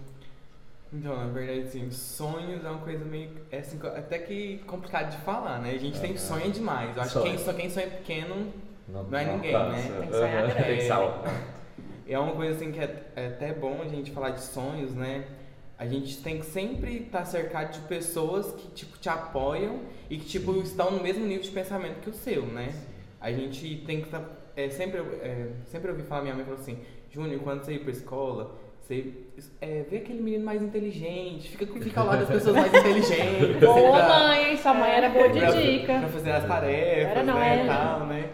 Então, 0.92 1.16
na 1.16 1.26
verdade, 1.32 1.60
assim, 1.60 1.88
sonhos 1.90 2.64
é 2.64 2.68
uma 2.68 2.80
coisa 2.80 3.04
meio. 3.04 3.30
É 3.50 3.58
assim, 3.58 3.78
até 3.86 4.18
que 4.18 4.58
complicado 4.66 5.10
de 5.10 5.18
falar, 5.18 5.60
né? 5.60 5.70
A 5.70 5.78
gente 5.78 6.00
tem 6.00 6.16
sonho 6.16 6.50
demais. 6.50 6.96
Eu 6.96 7.02
acho 7.02 7.12
sonho. 7.12 7.24
que 7.26 7.30
quem, 7.30 7.38
só 7.38 7.52
quem 7.52 7.70
sonha 7.70 7.86
pequeno 7.86 8.52
não, 8.88 9.04
não 9.04 9.18
é 9.18 9.24
não 9.24 9.34
ninguém, 9.36 9.52
né? 9.52 9.96
Tem 9.98 10.08
que 10.08 10.14
sonhar 10.14 10.44
uhum. 10.44 10.50
Tem 10.50 10.90
É, 12.08 12.12
é 12.12 12.18
uma 12.18 12.32
coisa 12.32 12.56
assim 12.56 12.72
que 12.72 12.80
é, 12.80 13.12
é, 13.14 13.26
até 13.28 13.52
bom 13.52 13.80
a 13.82 13.88
gente 13.88 14.10
falar 14.10 14.30
de 14.30 14.42
sonhos, 14.42 14.92
né? 14.92 15.26
A 15.78 15.86
gente 15.86 16.20
tem 16.22 16.40
que 16.40 16.46
sempre 16.46 17.04
estar 17.04 17.20
tá 17.20 17.24
cercado 17.24 17.72
de 17.72 17.80
pessoas 17.86 18.52
que, 18.52 18.68
tipo, 18.72 18.98
te 18.98 19.08
apoiam 19.08 19.80
e 20.10 20.18
que, 20.18 20.26
tipo, 20.26 20.54
estão 20.60 20.90
no 20.90 21.02
mesmo 21.02 21.24
nível 21.24 21.42
de 21.42 21.50
pensamento 21.50 22.00
que 22.00 22.10
o 22.10 22.12
seu, 22.12 22.44
né? 22.46 22.74
A 23.20 23.30
gente 23.30 23.76
tem 23.86 24.00
que 24.00 24.08
estar. 24.08 24.18
Tá, 24.18 24.30
é, 24.56 24.68
sempre, 24.68 24.98
é, 24.98 25.52
sempre 25.66 25.90
ouvi 25.92 26.02
falar, 26.02 26.22
minha 26.22 26.34
mãe 26.34 26.44
falou 26.44 26.58
assim: 26.58 26.78
Júnior, 27.10 27.40
quando 27.42 27.64
você 27.64 27.74
ir 27.74 27.78
pra 27.78 27.92
escola 27.92 28.58
você 28.90 29.12
é, 29.60 29.84
vê 29.88 29.98
aquele 29.98 30.20
menino 30.20 30.44
mais 30.44 30.60
inteligente, 30.60 31.48
fica, 31.48 31.64
fica 31.80 32.00
ao 32.00 32.06
lado 32.08 32.20
das 32.20 32.28
pessoas 32.42 32.56
mais 32.56 32.74
inteligentes. 32.74 33.60
Boa 33.60 34.04
pra, 34.04 34.18
mãe, 34.18 34.56
sua 34.56 34.74
mãe 34.74 34.90
era 34.90 35.08
boa 35.08 35.28
de 35.28 35.38
pra, 35.38 35.50
dica. 35.52 35.98
Pra 36.00 36.08
fazer 36.08 36.32
as 36.32 36.44
tarefas, 36.44 37.10
era, 37.10 37.22
não, 37.22 37.38
né, 37.38 37.66
tal, 37.66 38.06
né? 38.06 38.30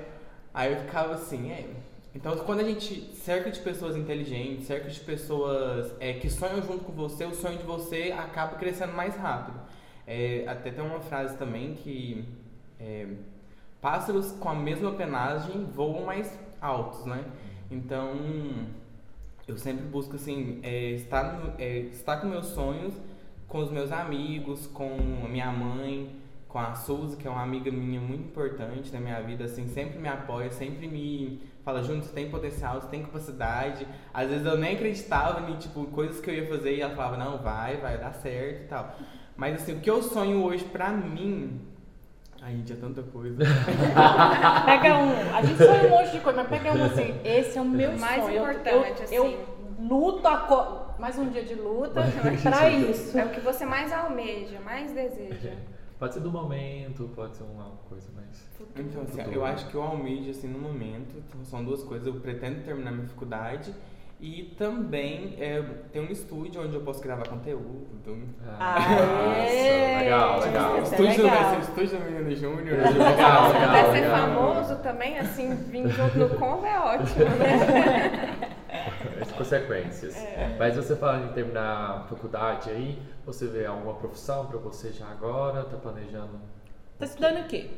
Aí 0.55 0.73
eu 0.73 0.79
ficava 0.81 1.15
assim, 1.15 1.51
é... 1.51 1.67
Então, 2.15 2.35
quando 2.39 2.61
a 2.61 2.65
gente 2.65 3.15
cerca 3.17 3.51
de 3.51 3.61
pessoas 3.61 3.95
inteligentes, 3.95 4.67
cerca 4.67 4.89
de 4.89 4.99
pessoas 5.01 5.95
é, 6.01 6.15
que 6.15 6.31
sonham 6.31 6.63
junto 6.63 6.83
com 6.85 6.93
você, 6.93 7.27
o 7.27 7.35
sonho 7.35 7.59
de 7.59 7.65
você 7.65 8.15
acaba 8.17 8.57
crescendo 8.57 8.95
mais 8.95 9.15
rápido. 9.17 9.61
É, 10.07 10.45
até 10.49 10.71
tem 10.71 10.83
uma 10.83 11.01
frase 11.01 11.37
também 11.37 11.75
que 11.75 12.25
é, 12.81 13.07
pássaros 13.83 14.33
com 14.33 14.49
a 14.49 14.55
mesma 14.55 14.93
penagem 14.93 15.67
voam 15.75 16.07
mais 16.07 16.39
altos, 16.59 17.05
né? 17.05 17.23
Então, 17.71 18.15
eu 19.47 19.57
sempre 19.57 19.85
busco 19.85 20.17
assim 20.17 20.61
é, 20.62 20.91
estar 20.91 21.33
no, 21.35 21.55
é, 21.59 21.79
estar 21.79 22.19
com 22.19 22.26
meus 22.26 22.47
sonhos 22.47 22.95
com 23.49 23.59
os 23.59 23.71
meus 23.71 23.93
amigos 23.93 24.67
com 24.67 24.97
a 25.25 25.29
minha 25.29 25.50
mãe 25.53 26.17
com 26.49 26.59
a 26.59 26.75
Suzy 26.75 27.17
que 27.17 27.26
é 27.26 27.31
uma 27.31 27.43
amiga 27.43 27.71
minha 27.71 28.00
muito 28.00 28.25
importante 28.25 28.93
na 28.93 29.00
minha 29.00 29.21
vida 29.21 29.45
assim 29.45 29.69
sempre 29.69 29.99
me 29.99 30.09
apoia 30.09 30.50
sempre 30.50 30.88
me 30.88 31.41
fala 31.65 31.83
junto 31.83 32.07
você 32.07 32.12
tem 32.12 32.31
potencial 32.31 32.81
você 32.81 32.88
tem 32.88 33.03
capacidade 33.03 33.87
às 34.12 34.29
vezes 34.29 34.47
eu 34.47 34.57
nem 34.57 34.75
acreditava 34.75 35.50
em 35.50 35.57
tipo 35.57 35.87
coisas 35.87 36.21
que 36.21 36.31
eu 36.31 36.35
ia 36.35 36.49
fazer 36.49 36.76
e 36.76 36.81
ela 36.81 36.95
falava 36.95 37.17
não 37.17 37.38
vai 37.38 37.76
vai 37.76 37.99
dar 37.99 38.12
certo 38.12 38.65
e 38.65 38.69
tal 38.69 38.97
Mas 39.37 39.57
assim, 39.57 39.75
o 39.75 39.81
que 39.81 39.91
eu 39.91 40.03
sonho 40.03 40.43
hoje 40.43 40.65
pra 40.65 40.91
mim. 40.91 41.61
Ai, 42.47 42.55
gente, 42.59 42.73
é 42.75 42.76
tanta 42.76 43.03
coisa. 43.03 43.38
pega 44.65 44.99
um. 44.99 45.35
A 45.35 45.43
gente 45.43 45.59
sonha 45.59 45.85
um 45.85 45.91
monte 45.91 46.12
de 46.12 46.21
coisa, 46.21 46.45
mas 46.45 46.49
pega 46.49 46.73
um 46.79 46.85
assim. 46.85 47.21
Esse 47.25 47.59
é 47.59 47.61
o 47.61 47.65
meu 47.65 47.99
Mais 47.99 48.23
sonho. 48.23 48.37
importante, 48.37 49.03
eu, 49.11 49.25
assim. 49.25 49.35
eu 49.35 49.47
luto 49.81 50.29
a 50.29 50.37
co... 50.37 50.95
mais 50.97 51.19
um 51.19 51.29
dia 51.29 51.43
de 51.43 51.57
luta 51.57 52.03
pra 52.45 52.71
isso. 52.71 53.19
É 53.19 53.25
o 53.25 53.31
que 53.31 53.41
você 53.41 53.67
mais 53.67 53.93
almeja, 53.93 54.61
mais 54.61 54.93
deseja. 54.93 55.57
Pode 55.99 56.15
ser 56.15 56.21
do 56.21 56.31
momento, 56.31 57.11
pode 57.17 57.35
ser 57.35 57.43
uma 57.43 57.73
coisa 57.88 58.09
mais. 58.15 58.49
Então, 58.76 59.03
assim, 59.03 59.35
eu 59.35 59.45
acho 59.45 59.67
que 59.67 59.75
eu 59.75 59.83
almejo, 59.83 60.31
assim, 60.31 60.47
no 60.47 60.61
momento, 60.61 61.21
são 61.43 61.65
duas 61.65 61.83
coisas. 61.83 62.07
Eu 62.07 62.15
pretendo 62.21 62.62
terminar 62.62 62.93
minha 62.93 63.09
faculdade 63.09 63.75
e 64.19 64.55
também 64.57 65.37
é, 65.39 65.63
ter 65.93 66.01
um 66.01 66.11
estúdio 66.11 66.63
onde 66.63 66.75
eu 66.75 66.81
posso 66.81 67.03
gravar 67.03 67.29
conteúdo. 67.29 68.19
Ah, 68.59 68.79
Nossa, 68.79 69.41
é. 69.41 69.99
legal, 70.01 70.41
legal. 70.41 70.77
É 70.77 70.83
estúdio 70.83 71.25
legal. 71.25 71.45
vai 71.45 71.55
ser 71.55 71.61
estúdio 71.61 71.99
da 71.99 72.05
Menina 72.05 72.35
Júnior. 72.35 72.79
Legal, 72.79 73.53
legal. 73.53 73.53
Pra 73.53 73.85
ser 73.85 74.01
legal. 74.01 74.17
famoso 74.17 74.77
também, 74.77 75.19
assim, 75.19 75.55
vir 75.55 75.89
junto 75.91 76.19
no 76.19 76.31
combo 76.31 76.65
é 76.65 76.79
ótimo, 76.79 77.25
né? 77.25 78.57
As 79.21 79.33
consequências. 79.33 80.17
Mas 80.59 80.77
você 80.77 80.97
falando 80.97 81.31
em 81.31 81.33
terminar 81.35 81.91
a 81.91 82.01
faculdade 82.05 82.71
aí, 82.71 82.99
você 83.25 83.47
vê 83.47 83.67
alguma 83.67 83.95
profissão 83.95 84.47
pra 84.47 84.59
você 84.59 84.93
já 84.93 85.07
agora? 85.07 85.65
Tá 85.65 85.77
planejando? 85.77 86.41
Tá 86.99 87.05
estudando 87.05 87.45
o 87.45 87.49
quê? 87.49 87.71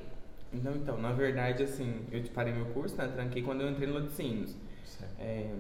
Então, 0.53 0.73
então, 0.75 0.99
na 0.99 1.13
verdade, 1.13 1.63
assim, 1.63 2.07
eu 2.11 2.23
parei 2.35 2.53
meu 2.53 2.67
curso, 2.67 2.97
né? 2.97 3.09
Tranquei 3.09 3.43
quando 3.43 3.63
eu 3.63 3.71
entrei 3.71 3.89
no 3.89 3.95
Laticínios. 3.95 4.57
Certo. 4.85 5.15
É, 5.19 5.51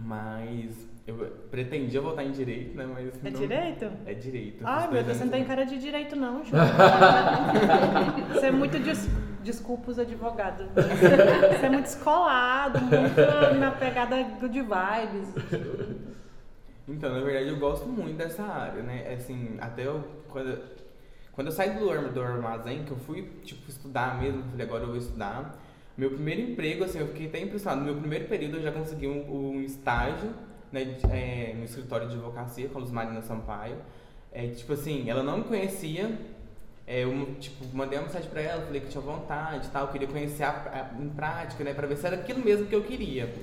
mas 0.00 0.88
eu 1.06 1.16
pretendia 1.50 2.00
voltar 2.00 2.22
em 2.24 2.32
direito, 2.32 2.76
né? 2.76 2.86
Mas 2.86 3.24
É 3.24 3.30
não- 3.30 3.40
direito? 3.40 3.90
É 4.06 4.14
direito. 4.14 4.58
Fiz 4.58 4.90
meu 4.92 5.02
Deus, 5.04 5.16
você 5.16 5.24
não 5.24 5.32
tem 5.32 5.44
cara 5.44 5.64
de 5.64 5.78
direito, 5.78 6.14
não, 6.16 6.44
Ju. 6.44 6.52
Você 8.34 8.46
é 8.46 8.50
muito. 8.50 8.78
Des... 8.78 9.08
Desculpa 9.42 9.90
os 9.90 9.98
advogados. 9.98 10.66
Você 10.74 11.66
é 11.66 11.70
muito 11.70 11.84
descolado, 11.84 12.78
muito 12.80 13.58
na 13.58 13.70
pegada 13.70 14.22
de 14.22 14.60
vibes. 14.60 15.34
Então, 16.86 17.12
na 17.14 17.20
verdade, 17.20 17.48
eu 17.48 17.58
gosto 17.58 17.86
muito 17.86 18.16
dessa 18.16 18.42
área, 18.42 18.82
né? 18.82 19.14
Assim, 19.14 19.56
até 19.60 19.86
eu, 19.86 20.04
quando, 20.28 20.58
quando 21.32 21.46
eu 21.48 21.52
saí 21.52 21.70
do, 21.70 22.12
do 22.12 22.22
armazém, 22.22 22.84
que 22.84 22.90
eu 22.90 22.96
fui, 22.98 23.22
tipo, 23.44 23.68
estudar 23.70 24.18
mesmo, 24.20 24.42
falei, 24.50 24.66
agora 24.66 24.84
eu 24.84 24.88
vou 24.88 24.96
estudar. 24.96 25.54
Meu 25.98 26.10
primeiro 26.10 26.40
emprego, 26.42 26.84
assim, 26.84 27.00
eu 27.00 27.08
fiquei 27.08 27.26
até 27.26 27.40
impressionado. 27.40 27.80
No 27.80 27.86
meu 27.86 27.96
primeiro 27.96 28.26
período, 28.26 28.58
eu 28.58 28.62
já 28.62 28.70
consegui 28.70 29.08
um, 29.08 29.56
um 29.56 29.60
estágio, 29.62 30.30
né, 30.70 30.96
é, 31.10 31.54
no 31.56 31.64
escritório 31.64 32.06
de 32.08 32.14
advocacia 32.14 32.68
com 32.68 32.78
a 32.78 32.80
Luz 32.80 32.92
Marina 32.92 33.20
Sampaio. 33.20 33.74
É, 34.32 34.46
tipo 34.46 34.72
assim, 34.74 35.10
ela 35.10 35.24
não 35.24 35.38
me 35.38 35.44
conhecia, 35.44 36.16
é, 36.86 37.02
eu, 37.02 37.34
tipo, 37.40 37.64
mandei 37.76 37.98
uma 37.98 38.04
mensagem 38.06 38.30
pra 38.30 38.40
ela, 38.40 38.62
falei 38.64 38.80
que 38.80 38.86
tinha 38.88 39.00
vontade 39.00 39.66
e 39.66 39.70
tal, 39.70 39.88
queria 39.88 40.06
conhecer 40.06 40.44
a, 40.44 40.50
a- 40.50 41.02
em 41.02 41.08
prática, 41.08 41.64
né, 41.64 41.74
pra 41.74 41.86
ver 41.88 41.96
se 41.96 42.06
era 42.06 42.14
aquilo 42.16 42.44
mesmo 42.44 42.66
que 42.66 42.74
eu 42.76 42.84
queria. 42.84 43.34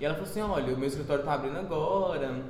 E 0.00 0.04
ela 0.04 0.14
falou 0.14 0.28
assim, 0.30 0.40
olha, 0.40 0.72
o 0.72 0.78
meu 0.78 0.86
escritório 0.86 1.24
tá 1.24 1.32
abrindo 1.34 1.58
agora, 1.58 2.42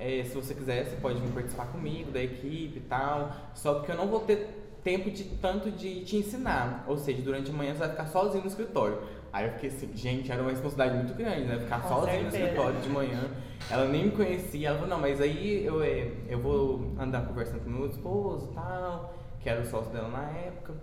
é, 0.00 0.24
se 0.24 0.34
você 0.34 0.52
quiser, 0.54 0.84
você 0.86 0.96
pode 0.96 1.20
vir 1.20 1.30
participar 1.30 1.66
comigo, 1.66 2.10
da 2.10 2.20
equipe 2.22 2.78
e 2.78 2.82
tal, 2.88 3.30
só 3.54 3.74
porque 3.74 3.92
eu 3.92 3.96
não 3.96 4.08
vou 4.08 4.20
ter 4.20 4.61
tempo 4.82 5.10
de 5.10 5.24
tanto 5.24 5.70
de 5.70 6.04
te 6.04 6.16
ensinar, 6.16 6.84
ou 6.86 6.96
seja, 6.96 7.22
durante 7.22 7.50
a 7.50 7.54
manhã 7.54 7.72
você 7.72 7.80
vai 7.80 7.90
ficar 7.90 8.06
sozinho 8.06 8.42
no 8.42 8.48
escritório. 8.48 8.98
Aí 9.32 9.46
eu 9.46 9.52
fiquei 9.52 9.70
assim, 9.70 9.90
gente, 9.94 10.30
era 10.30 10.42
uma 10.42 10.50
responsabilidade 10.50 11.04
muito 11.04 11.16
grande, 11.16 11.46
né, 11.46 11.58
ficar 11.58 11.80
Com 11.80 11.88
sozinho 11.88 12.24
no 12.24 12.30
certeza. 12.30 12.44
escritório 12.44 12.80
de 12.80 12.88
manhã. 12.88 13.30
Ela 13.70 13.86
nem 13.86 14.04
me 14.06 14.10
conhecia, 14.10 14.68
ela 14.68 14.78
falou, 14.78 14.90
não, 14.90 15.00
mas 15.00 15.20
aí 15.20 15.64
eu, 15.64 15.82
é, 15.82 16.10
eu 16.28 16.38
vou 16.40 16.92
andar 16.98 17.26
conversando 17.26 17.60
com 17.64 17.70
meu 17.70 17.86
esposo 17.86 18.50
e 18.50 18.54
tal, 18.54 19.14
que 19.40 19.48
era 19.48 19.62
o 19.62 19.64
sócio 19.64 19.90
dela 19.92 20.08
na 20.08 20.28
época. 20.30 20.74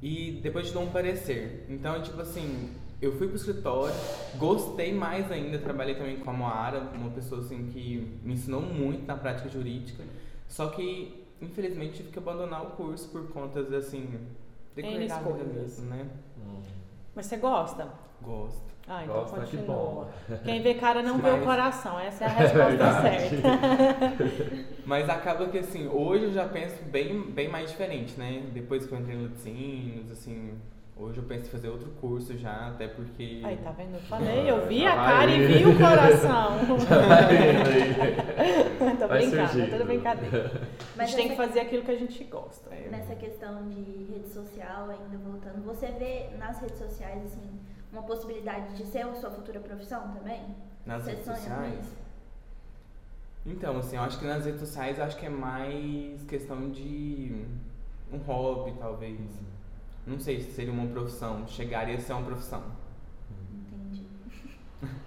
E 0.00 0.40
depois 0.42 0.68
te 0.68 0.72
dou 0.72 0.82
um 0.82 0.90
parecer. 0.90 1.66
Então, 1.68 2.00
tipo 2.02 2.20
assim, 2.20 2.70
eu 3.00 3.12
fui 3.18 3.26
pro 3.26 3.36
escritório, 3.36 3.94
gostei 4.36 4.92
mais 4.94 5.30
ainda, 5.30 5.58
trabalhei 5.58 5.94
também 5.94 6.16
com 6.16 6.30
a 6.30 6.32
Moara, 6.32 6.80
uma 6.94 7.10
pessoa 7.10 7.40
assim 7.40 7.66
que 7.66 8.18
me 8.22 8.34
ensinou 8.34 8.60
muito 8.62 9.06
na 9.06 9.16
prática 9.16 9.48
jurídica. 9.48 10.02
Só 10.48 10.68
que, 10.68 11.23
infelizmente, 11.44 11.94
tive 11.98 12.10
que 12.10 12.18
abandonar 12.18 12.62
o 12.62 12.70
curso 12.70 13.08
por 13.08 13.28
contas 13.32 13.72
assim, 13.72 14.18
de 14.74 14.82
N 14.82 14.96
cuidar 14.98 15.22
da 15.22 15.30
vida 15.32 15.44
mesmo, 15.52 15.86
né? 15.86 16.06
Hum, 16.38 16.60
Mas 17.14 17.26
você 17.26 17.36
gosta? 17.36 17.88
Gosto. 18.22 18.74
Ah, 18.86 19.02
então 19.02 19.14
Gosta, 19.16 19.40
que 19.46 19.56
continua. 19.56 19.64
bom. 19.76 20.08
Quem 20.44 20.60
vê 20.60 20.74
cara 20.74 21.02
não 21.02 21.16
vê 21.22 21.30
o 21.30 21.36
Mas- 21.36 21.44
coração. 21.44 21.98
Essa 21.98 22.24
é 22.24 22.26
a 22.26 22.30
resposta 22.30 23.00
certa. 23.00 23.48
Mas 24.84 25.08
acaba 25.08 25.46
que 25.48 25.58
assim, 25.58 25.88
hoje 25.88 26.24
eu 26.24 26.32
já 26.32 26.46
penso 26.46 26.82
bem, 26.84 27.20
bem 27.30 27.48
mais 27.48 27.70
diferente, 27.70 28.18
né? 28.18 28.42
Depois 28.52 28.84
que 28.86 28.92
eu 28.92 28.98
entrei 28.98 29.16
no 29.16 29.22
Laticínios, 29.24 30.10
assim, 30.10 30.52
hoje 30.96 31.18
eu 31.18 31.24
penso 31.24 31.46
em 31.46 31.50
fazer 31.50 31.68
outro 31.68 31.90
curso 32.00 32.36
já, 32.38 32.68
até 32.68 32.88
porque. 32.88 33.40
Aí, 33.44 33.56
tá 33.58 33.70
vendo? 33.72 33.94
Eu 33.94 34.00
falei, 34.00 34.50
eu 34.50 34.66
vi 34.66 34.86
a 34.86 34.94
cara 34.94 35.30
e 35.30 35.46
vi 35.46 35.66
o 35.66 35.76
coração. 35.76 36.58
Vendo 37.28 37.68
aí? 38.40 38.96
tô 38.98 39.08
Vai 39.08 39.18
brincando, 39.20 39.48
surgindo. 39.50 39.70
tudo 39.70 39.84
brincadeira. 39.86 40.52
A 40.94 40.96
Mas 40.96 41.10
gente 41.10 41.16
tem 41.16 41.28
que 41.30 41.36
fazer 41.36 41.60
aquilo 41.60 41.82
que 41.82 41.90
a 41.90 41.98
gente 41.98 42.22
gosta. 42.24 42.70
Nessa 42.70 43.14
questão 43.16 43.68
de 43.68 43.80
rede 44.12 44.28
social, 44.28 44.88
ainda 44.90 45.18
voltando, 45.18 45.64
você 45.64 45.86
vê 45.88 46.28
nas 46.38 46.60
redes 46.60 46.78
sociais, 46.78 47.24
assim, 47.24 47.50
uma 47.92 48.02
possibilidade 48.02 48.76
de 48.76 48.84
ser 48.84 49.00
a 49.04 49.14
sua 49.14 49.30
futura 49.30 49.58
profissão 49.58 50.08
também? 50.12 50.40
Nas 50.86 51.02
você 51.02 51.10
redes 51.10 51.24
sonha 51.24 51.36
com 51.36 51.42
sociais? 51.44 51.78
isso? 51.80 51.96
Então, 53.46 53.76
assim, 53.78 53.96
eu 53.96 54.02
acho 54.02 54.18
que 54.20 54.24
nas 54.24 54.44
redes 54.44 54.60
sociais 54.60 54.98
eu 54.98 55.04
acho 55.04 55.16
que 55.16 55.26
é 55.26 55.30
mais 55.30 56.22
questão 56.24 56.70
de 56.70 57.44
um 58.12 58.18
hobby, 58.18 58.72
talvez. 58.78 59.18
Não 60.06 60.18
sei 60.20 60.40
se 60.40 60.52
seria 60.52 60.72
uma 60.72 60.86
profissão, 60.86 61.46
chegaria 61.48 61.96
a 61.96 62.00
ser 62.00 62.12
uma 62.12 62.22
profissão. 62.24 62.62
Entendi. 63.52 64.06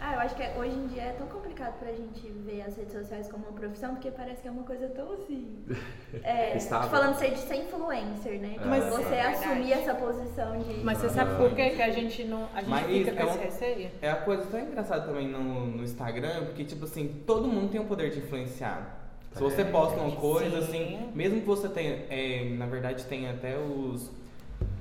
Ah, 0.00 0.14
eu 0.14 0.20
acho 0.20 0.36
que 0.36 0.42
é- 0.44 0.56
hoje 0.56 0.76
em 0.76 0.86
dia 0.86 1.02
é 1.02 1.12
tão 1.12 1.26
complicado 1.26 1.76
pra 1.80 1.90
gente 1.90 2.20
ver 2.46 2.62
as 2.62 2.76
redes 2.76 2.92
sociais 2.92 3.28
como 3.28 3.44
uma 3.48 3.52
profissão, 3.52 3.94
porque 3.96 4.12
parece 4.12 4.40
que 4.40 4.46
é 4.46 4.50
uma 4.50 4.62
coisa 4.62 4.86
tão 4.90 5.12
assim. 5.12 5.58
É, 6.22 6.56
Estável. 6.56 6.88
tô 6.88 6.96
falando 6.96 7.14
de 7.14 7.18
ser, 7.18 7.30
de 7.32 7.38
ser 7.40 7.56
influencer, 7.56 8.40
né? 8.40 8.56
Mas- 8.64 8.84
você 8.84 9.14
É 9.16 9.26
assumir 9.32 9.72
essa 9.72 9.94
posição 9.96 10.56
de. 10.62 10.84
Mas 10.84 10.98
você 10.98 11.08
sabe 11.10 11.34
por 11.36 11.50
que 11.54 11.70
que 11.70 11.82
a 11.82 11.90
gente 11.90 12.22
não. 12.24 12.48
A 12.54 12.60
gente 12.60 12.70
Mas 12.70 12.86
fica 12.86 13.10
é 13.10 13.14
com 13.14 13.22
esse 13.28 13.38
um- 13.38 13.42
receio? 13.42 13.90
É 14.00 14.10
a 14.10 14.16
coisa 14.16 14.46
tão 14.46 14.60
engraçada 14.60 15.04
também 15.04 15.26
no, 15.28 15.66
no 15.66 15.82
Instagram, 15.82 16.44
porque, 16.46 16.64
tipo 16.64 16.84
assim, 16.84 17.22
todo 17.26 17.48
mundo 17.48 17.70
tem 17.72 17.80
o 17.80 17.84
poder 17.84 18.10
de 18.10 18.20
influenciar. 18.20 19.07
Se 19.38 19.44
você 19.44 19.62
É, 19.62 19.64
posta 19.64 20.00
uma 20.00 20.16
coisa, 20.16 20.60
sim. 20.62 20.96
assim, 20.96 21.10
mesmo 21.14 21.40
que 21.40 21.46
você 21.46 21.68
tenha, 21.68 22.04
é, 22.10 22.44
na 22.56 22.66
verdade, 22.66 23.04
tem 23.04 23.28
até 23.28 23.56
os 23.56 24.10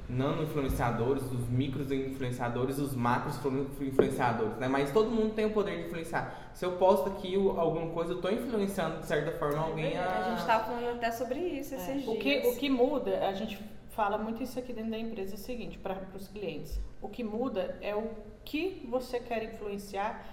nano-influenciadores, 0.10 1.24
os 1.32 1.48
micros-influenciadores, 1.50 2.78
os 2.80 2.96
macros-influenciadores, 2.96 4.58
né? 4.58 4.68
Mas 4.68 4.92
todo 4.92 5.12
mundo 5.12 5.34
tem 5.34 5.46
o 5.46 5.52
poder 5.52 5.78
de 5.78 5.88
influenciar. 5.88 6.52
Se 6.54 6.66
eu 6.66 6.72
posto 6.74 7.10
aqui 7.10 7.36
alguma 7.36 7.88
coisa, 7.92 8.14
eu 8.14 8.22
tô 8.22 8.30
influenciando, 8.30 9.00
de 9.00 9.06
certa 9.06 9.38
forma, 9.38 9.60
alguém 9.60 9.98
a... 9.98 10.28
A 10.28 10.36
gente 10.36 10.46
tava 10.48 10.64
falando 10.64 10.96
até 10.96 11.12
sobre 11.12 11.40
isso 11.40 11.76
esses 11.76 11.90
É, 11.90 11.94
dias. 11.94 12.08
O 12.08 12.16
que, 12.18 12.38
o 12.48 12.56
que 12.56 12.70
muda, 12.70 13.28
a 13.28 13.34
gente 13.34 13.60
fala 13.90 14.18
muito 14.18 14.42
isso 14.42 14.58
aqui 14.58 14.72
dentro 14.74 14.92
da 14.92 14.98
empresa, 14.98 15.34
é 15.34 15.36
o 15.36 15.40
seguinte, 15.40 15.78
para 15.78 16.02
os 16.16 16.28
clientes. 16.30 16.80
O 17.02 17.10
que 17.10 17.24
muda 17.24 17.78
é 17.82 17.94
o 17.94 18.10
que 18.46 18.88
você 18.90 19.20
quer 19.20 19.44
influenciar 19.44 20.26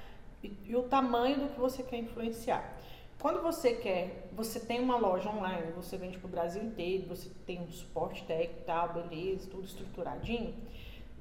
e, 0.42 0.56
e 0.66 0.76
o 0.76 0.84
tamanho 0.84 1.40
do 1.40 1.48
que 1.48 1.58
você 1.60 1.82
quer 1.82 1.96
influenciar. 1.96 2.78
Quando 3.24 3.40
você 3.40 3.72
quer, 3.72 4.28
você 4.32 4.60
tem 4.60 4.80
uma 4.80 4.98
loja 4.98 5.30
online, 5.30 5.72
você 5.72 5.96
vende 5.96 6.18
para 6.18 6.26
o 6.26 6.30
Brasil 6.30 6.62
inteiro, 6.62 7.06
você 7.08 7.30
tem 7.46 7.58
um 7.58 7.72
suporte 7.72 8.22
técnico 8.26 8.60
e 8.60 8.64
tal, 8.64 8.92
beleza, 8.92 9.48
tudo 9.48 9.64
estruturadinho. 9.64 10.54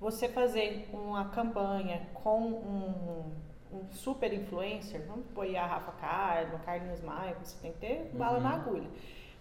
Você 0.02 0.28
fazer 0.28 0.90
uma 0.92 1.30
campanha 1.30 2.06
com 2.14 2.42
um, 2.42 3.32
um 3.72 3.90
super 3.90 4.34
influencer, 4.34 5.02
vamos 5.08 5.28
pôr 5.28 5.56
a 5.56 5.66
Rafa 5.66 5.94
Kalimann, 5.94 6.60
Carlinhos 6.66 7.00
Maia, 7.00 7.38
você 7.42 7.56
tem 7.62 7.72
que 7.72 7.80
ter 7.80 8.12
bala 8.14 8.42
na 8.42 8.56
agulha. 8.56 8.90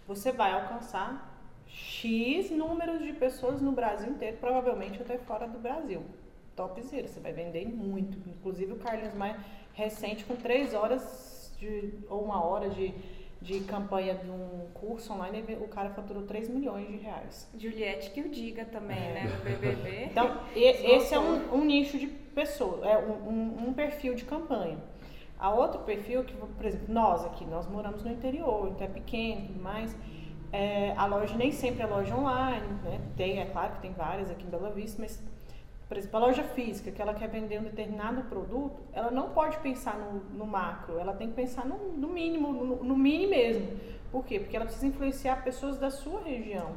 Você 0.07 0.31
vai 0.31 0.53
alcançar 0.53 1.37
X 1.67 2.49
números 2.49 3.03
de 3.03 3.11
pessoas 3.11 3.61
no 3.61 3.73
Brasil 3.73 4.09
inteiro, 4.09 4.37
provavelmente 4.37 5.01
até 5.01 5.17
fora 5.17 5.49
do 5.49 5.59
Brasil. 5.59 6.01
Topzera, 6.55 7.09
você 7.09 7.19
vai 7.19 7.33
vender 7.33 7.67
muito. 7.67 8.17
Inclusive 8.29 8.71
o 8.71 8.77
Carlinhos 8.77 9.13
Maia, 9.13 9.37
recente, 9.73 10.23
com 10.23 10.37
três 10.37 10.73
horas 10.73 11.32
de, 11.63 11.93
ou 12.09 12.23
uma 12.23 12.43
hora 12.43 12.69
de, 12.69 12.93
de 13.41 13.59
campanha 13.61 14.15
de 14.15 14.29
um 14.29 14.67
curso 14.73 15.13
online, 15.13 15.43
o 15.61 15.67
cara 15.67 15.89
faturou 15.89 16.23
3 16.23 16.49
milhões 16.49 16.87
de 16.87 16.97
reais. 16.97 17.49
Juliette 17.57 18.09
que 18.11 18.21
o 18.21 18.29
diga 18.29 18.65
também, 18.65 18.99
né? 18.99 19.23
No 19.37 19.43
BBB. 19.43 20.07
Então, 20.11 20.37
e- 20.55 20.59
esse 20.95 21.13
é 21.13 21.19
um, 21.19 21.53
um 21.55 21.65
nicho 21.65 21.97
de 21.97 22.07
pessoa, 22.07 22.85
é 22.87 22.97
um, 22.97 23.29
um- 23.29 23.67
um 23.69 23.73
perfil 23.73 24.13
de 24.15 24.25
campanha. 24.25 24.77
A 25.39 25.49
outro 25.49 25.79
perfil, 25.81 26.23
que, 26.23 26.33
por 26.35 26.65
exemplo, 26.65 26.93
nós 26.93 27.25
aqui, 27.25 27.43
nós 27.45 27.67
moramos 27.67 28.03
no 28.03 28.11
interior, 28.11 28.69
então 28.69 28.85
é 28.87 28.89
pequeno 28.89 29.41
e 29.41 29.47
tudo 29.47 29.61
mais. 29.61 29.95
É, 30.51 30.93
a 30.95 31.05
loja 31.05 31.35
nem 31.35 31.51
sempre 31.51 31.81
é 31.81 31.85
loja 31.85 32.15
online, 32.15 32.65
né? 32.83 33.01
Tem, 33.17 33.39
é 33.41 33.45
claro 33.45 33.73
que 33.73 33.81
tem 33.81 33.91
várias 33.91 34.29
aqui 34.29 34.45
em 34.45 34.49
Bela 34.49 34.69
Vista, 34.69 35.01
mas 35.01 35.21
por 35.93 35.99
exemplo, 35.99 36.17
a 36.17 36.25
loja 36.25 36.43
física, 36.43 36.91
que 36.91 36.99
ela 36.99 37.13
quer 37.13 37.29
vender 37.29 37.59
um 37.59 37.63
determinado 37.63 38.23
produto, 38.23 38.81
ela 38.91 39.11
não 39.11 39.29
pode 39.29 39.57
pensar 39.59 39.95
no, 39.99 40.23
no 40.35 40.47
macro, 40.47 40.97
ela 40.97 41.13
tem 41.13 41.27
que 41.27 41.35
pensar 41.35 41.67
no, 41.67 41.77
no 41.91 42.07
mínimo, 42.07 42.51
no, 42.51 42.83
no 42.83 42.97
mínimo 42.97 43.29
mesmo. 43.29 43.67
Por 44.11 44.25
quê? 44.25 44.39
Porque 44.39 44.55
ela 44.55 44.65
precisa 44.65 44.87
influenciar 44.87 45.43
pessoas 45.43 45.77
da 45.77 45.91
sua 45.91 46.23
região. 46.23 46.71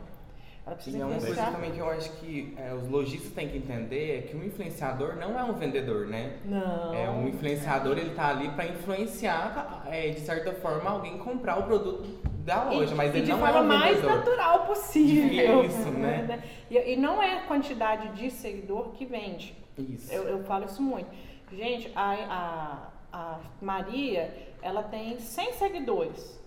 Ela 0.66 0.74
precisa 0.74 0.98
e 0.98 1.00
é 1.00 1.04
uma 1.04 1.20
coisa 1.20 1.46
também 1.52 1.70
que 1.70 1.78
eu 1.78 1.88
acho 1.88 2.10
que 2.14 2.52
é, 2.58 2.74
os 2.74 2.88
lojistas 2.88 3.30
têm 3.30 3.48
que 3.48 3.56
entender 3.56 4.18
é 4.18 4.22
que 4.22 4.36
um 4.36 4.42
influenciador 4.42 5.14
não 5.14 5.38
é 5.38 5.44
um 5.44 5.52
vendedor, 5.52 6.08
né? 6.08 6.38
Não. 6.44 6.92
É 6.92 7.08
um 7.08 7.28
influenciador, 7.28 7.96
ele 7.96 8.14
tá 8.16 8.30
ali 8.30 8.48
para 8.48 8.66
influenciar, 8.66 9.84
é, 9.88 10.10
de 10.10 10.20
certa 10.20 10.52
forma, 10.54 10.90
alguém 10.90 11.18
comprar 11.18 11.60
o 11.60 11.62
produto 11.62 12.04
da 12.44 12.64
loja, 12.64 12.92
e, 12.92 12.96
mas 12.96 13.14
ele 13.14 13.28
não 13.28 13.46
é 13.46 13.50
um 13.50 13.54
vendedor. 13.54 13.58
de 13.58 13.62
forma 13.62 13.78
mais 13.78 14.02
natural 14.02 14.66
possível. 14.66 15.64
Isso, 15.64 15.90
né? 15.96 16.42
E, 16.68 16.94
e, 16.94 16.96
não 16.96 17.22
é 17.22 17.38
a 17.38 17.42
quantidade 17.42 18.08
de 18.20 18.28
seguidor 18.28 18.90
que 18.90 19.06
vende. 19.06 19.56
Isso. 19.78 20.12
Eu, 20.12 20.24
eu 20.24 20.44
falo 20.44 20.64
isso 20.64 20.82
muito. 20.82 21.08
Gente, 21.52 21.92
a, 21.94 22.90
a, 23.12 23.16
a 23.16 23.38
Maria, 23.62 24.32
ela 24.60 24.82
tem 24.82 25.16
100 25.20 25.52
seguidores. 25.52 26.44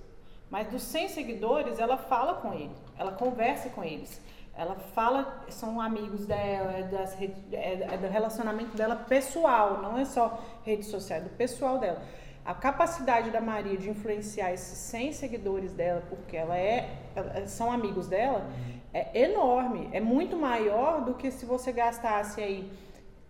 Mas 0.49 0.67
dos 0.67 0.81
100 0.81 1.09
seguidores, 1.09 1.79
ela 1.79 1.95
fala 1.95 2.33
com 2.35 2.53
ele, 2.53 2.71
ela 2.99 3.13
conversa 3.13 3.69
com 3.69 3.83
eles. 3.83 4.21
Ela 4.53 4.75
fala, 4.75 5.45
são 5.47 5.79
amigos 5.79 6.25
dela, 6.25 6.73
é, 6.73 6.83
das, 6.83 7.15
é, 7.53 7.87
é 7.93 7.97
do 7.97 8.07
relacionamento 8.09 8.75
dela 8.75 8.95
pessoal, 8.97 9.81
não 9.81 9.97
é 9.97 10.03
só 10.03 10.43
rede 10.65 10.83
social, 10.83 11.19
é 11.19 11.21
do 11.21 11.29
pessoal 11.29 11.79
dela. 11.79 12.03
A 12.43 12.53
capacidade 12.53 13.31
da 13.31 13.39
Maria 13.39 13.77
de 13.77 13.89
influenciar 13.89 14.51
esses 14.51 14.77
100 14.77 15.13
seguidores 15.13 15.71
dela, 15.71 16.03
porque 16.09 16.35
ela 16.35 16.57
é, 16.57 16.89
ela, 17.15 17.47
são 17.47 17.71
amigos 17.71 18.07
dela, 18.07 18.45
é 18.93 19.21
enorme. 19.21 19.89
É 19.93 20.01
muito 20.01 20.35
maior 20.35 21.05
do 21.05 21.13
que 21.13 21.31
se 21.31 21.45
você 21.45 21.71
gastasse 21.71 22.41
aí 22.41 22.69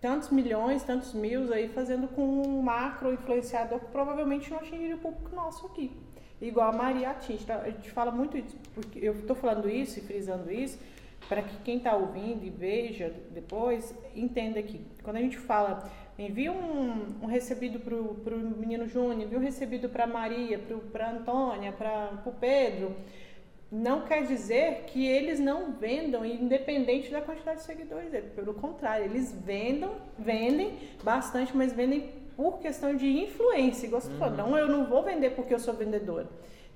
tantos 0.02 0.30
milhões, 0.30 0.82
tantos 0.82 1.14
mil 1.14 1.54
aí 1.54 1.68
fazendo 1.68 2.08
com 2.08 2.24
um 2.24 2.62
macro 2.62 3.14
influenciador 3.14 3.80
que 3.80 3.92
provavelmente 3.92 4.50
não 4.50 4.58
atingiria 4.58 4.96
o 4.96 5.00
público 5.00 5.36
nosso 5.36 5.68
aqui 5.68 6.09
igual 6.42 6.70
a 6.70 6.74
Maria 6.74 7.12
atinge. 7.12 7.46
Tá? 7.46 7.58
A 7.58 7.70
gente 7.70 7.92
fala 7.92 8.12
muito 8.12 8.38
isso, 8.38 8.58
porque 8.74 9.00
eu 9.00 9.14
estou 9.14 9.36
falando 9.36 9.70
isso 9.70 10.00
e 10.00 10.02
frisando 10.02 10.52
isso, 10.52 10.80
para 11.28 11.42
que 11.42 11.58
quem 11.64 11.78
está 11.78 11.96
ouvindo 11.96 12.46
e 12.46 12.50
veja 12.50 13.14
depois, 13.32 13.94
entenda 14.16 14.62
que 14.64 14.82
quando 15.04 15.18
a 15.18 15.22
gente 15.22 15.38
fala, 15.38 15.90
envia 16.18 16.52
um, 16.52 17.08
um 17.22 17.26
recebido 17.26 17.80
para 17.80 17.96
o 17.96 18.40
menino 18.58 18.88
Júnior, 18.88 19.22
envia 19.22 19.38
um 19.38 19.42
recebido 19.42 19.90
para 19.90 20.08
Maria, 20.08 20.60
para 20.92 21.12
Antônia, 21.12 21.72
para 21.72 22.22
o 22.26 22.32
Pedro, 22.32 22.96
não 23.72 24.02
quer 24.02 24.26
dizer 24.26 24.86
que 24.88 25.06
eles 25.06 25.40
não 25.40 25.74
vendam 25.74 26.26
independente 26.26 27.12
da 27.12 27.22
quantidade 27.22 27.60
de 27.60 27.66
seguidores. 27.66 28.12
Pelo 28.34 28.54
contrário, 28.56 29.06
eles 29.06 29.32
vendam, 29.32 29.96
vendem 30.18 30.74
bastante, 31.04 31.56
mas 31.56 31.72
vendem 31.72 32.10
por 32.40 32.60
questão 32.60 32.96
de 32.96 33.06
influência. 33.06 33.86
Igual 33.86 34.00
você 34.00 34.10
uhum. 34.14 34.18
falou, 34.18 34.38
não, 34.38 34.58
eu 34.58 34.66
não 34.66 34.86
vou 34.86 35.04
vender 35.04 35.32
porque 35.32 35.54
eu 35.54 35.60
sou 35.60 35.74
vendedora. 35.74 36.26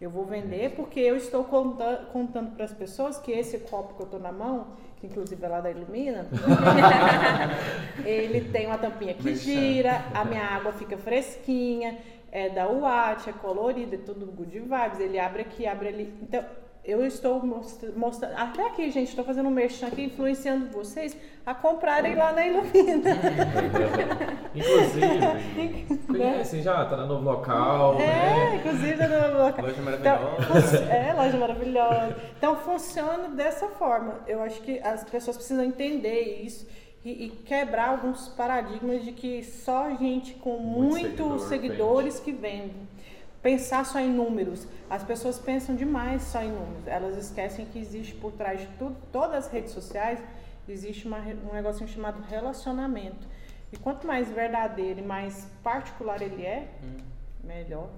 Eu 0.01 0.09
vou 0.09 0.25
vender 0.25 0.71
porque 0.71 0.99
eu 0.99 1.15
estou 1.15 1.45
contando, 1.45 2.07
contando 2.07 2.53
para 2.53 2.65
as 2.65 2.73
pessoas 2.73 3.17
que 3.17 3.31
esse 3.31 3.59
copo 3.59 3.93
que 3.93 4.01
eu 4.01 4.05
estou 4.05 4.19
na 4.19 4.33
mão, 4.33 4.67
que 4.97 5.07
inclusive 5.07 5.41
é 5.41 5.47
lá 5.47 5.61
da 5.61 5.71
Ilumina, 5.71 6.27
ele 8.03 8.41
tem 8.51 8.67
uma 8.67 8.77
tampinha 8.77 9.13
que 9.13 9.33
gira, 9.35 10.03
a 10.13 10.25
minha 10.25 10.43
água 10.43 10.73
fica 10.73 10.97
fresquinha, 10.97 11.97
é 12.29 12.49
da 12.49 12.69
UAT, 12.69 13.29
é 13.29 13.31
colorida, 13.31 13.95
é 13.95 13.99
tudo 13.99 14.25
good 14.25 14.59
vibes, 14.59 14.99
ele 14.99 15.17
abre 15.17 15.43
aqui, 15.43 15.65
abre 15.65 15.87
ali. 15.87 16.13
Então, 16.21 16.43
eu 16.85 17.05
estou 17.05 17.41
mostrando, 17.45 18.35
até 18.35 18.67
aqui, 18.67 18.91
gente, 18.91 19.07
estou 19.07 19.23
fazendo 19.23 19.47
um 19.47 19.51
merchan 19.51 19.87
aqui, 19.87 20.03
influenciando 20.03 20.67
vocês 20.67 21.15
a 21.45 21.55
comprarem 21.55 22.13
lá 22.13 22.33
na 22.33 22.45
Ilumina. 22.45 23.11
inclusive, 24.53 25.85
conhecem 26.05 26.61
já, 26.61 26.85
tá 26.85 26.97
no 26.97 27.07
novo 27.07 27.23
local, 27.23 27.95
é, 27.95 27.97
né? 27.99 28.55
inclusive 28.57 28.97
tá 28.97 29.07
no 29.07 29.21
novo 29.21 29.43
local. 29.45 29.65
Loja 29.65 29.81
maravilhosa. 29.81 30.77
Então, 30.77 30.91
é, 30.91 31.13
loja 31.13 31.37
maravilhosa. 31.37 32.15
Então, 32.37 32.55
funciona 32.57 33.29
dessa 33.29 33.67
forma. 33.69 34.19
Eu 34.27 34.41
acho 34.41 34.59
que 34.61 34.79
as 34.79 35.05
pessoas 35.05 35.37
precisam 35.37 35.63
entender 35.63 36.43
isso 36.43 36.67
e, 37.05 37.27
e 37.27 37.29
quebrar 37.29 37.89
alguns 37.89 38.27
paradigmas 38.27 39.05
de 39.05 39.13
que 39.13 39.41
só 39.41 39.95
gente 39.95 40.33
com 40.33 40.57
muitos 40.57 41.19
muito 41.19 41.39
seguidores 41.47 42.19
que 42.19 42.33
vende 42.33 42.92
pensar 43.43 43.85
só 43.85 43.99
em 43.99 44.09
números. 44.09 44.65
As 44.89 45.03
pessoas 45.03 45.37
pensam 45.37 45.75
demais 45.75 46.23
só 46.23 46.41
em 46.41 46.51
números. 46.51 46.87
Elas 46.87 47.17
esquecem 47.17 47.65
que 47.65 47.77
existe 47.77 48.15
por 48.15 48.31
trás 48.31 48.61
de 48.61 48.67
tudo, 48.79 48.95
todas 49.11 49.45
as 49.45 49.51
redes 49.51 49.71
sociais, 49.71 50.19
existe 50.67 51.05
uma, 51.05 51.19
um 51.19 51.53
negocinho 51.53 51.89
chamado 51.89 52.23
relacionamento. 52.23 53.27
E 53.71 53.77
quanto 53.77 54.07
mais 54.07 54.31
verdadeiro 54.31 55.01
e 55.01 55.03
mais 55.03 55.47
particular 55.61 56.21
ele 56.21 56.45
é, 56.45 56.69
hum. 56.81 56.97
melhor. 57.43 57.89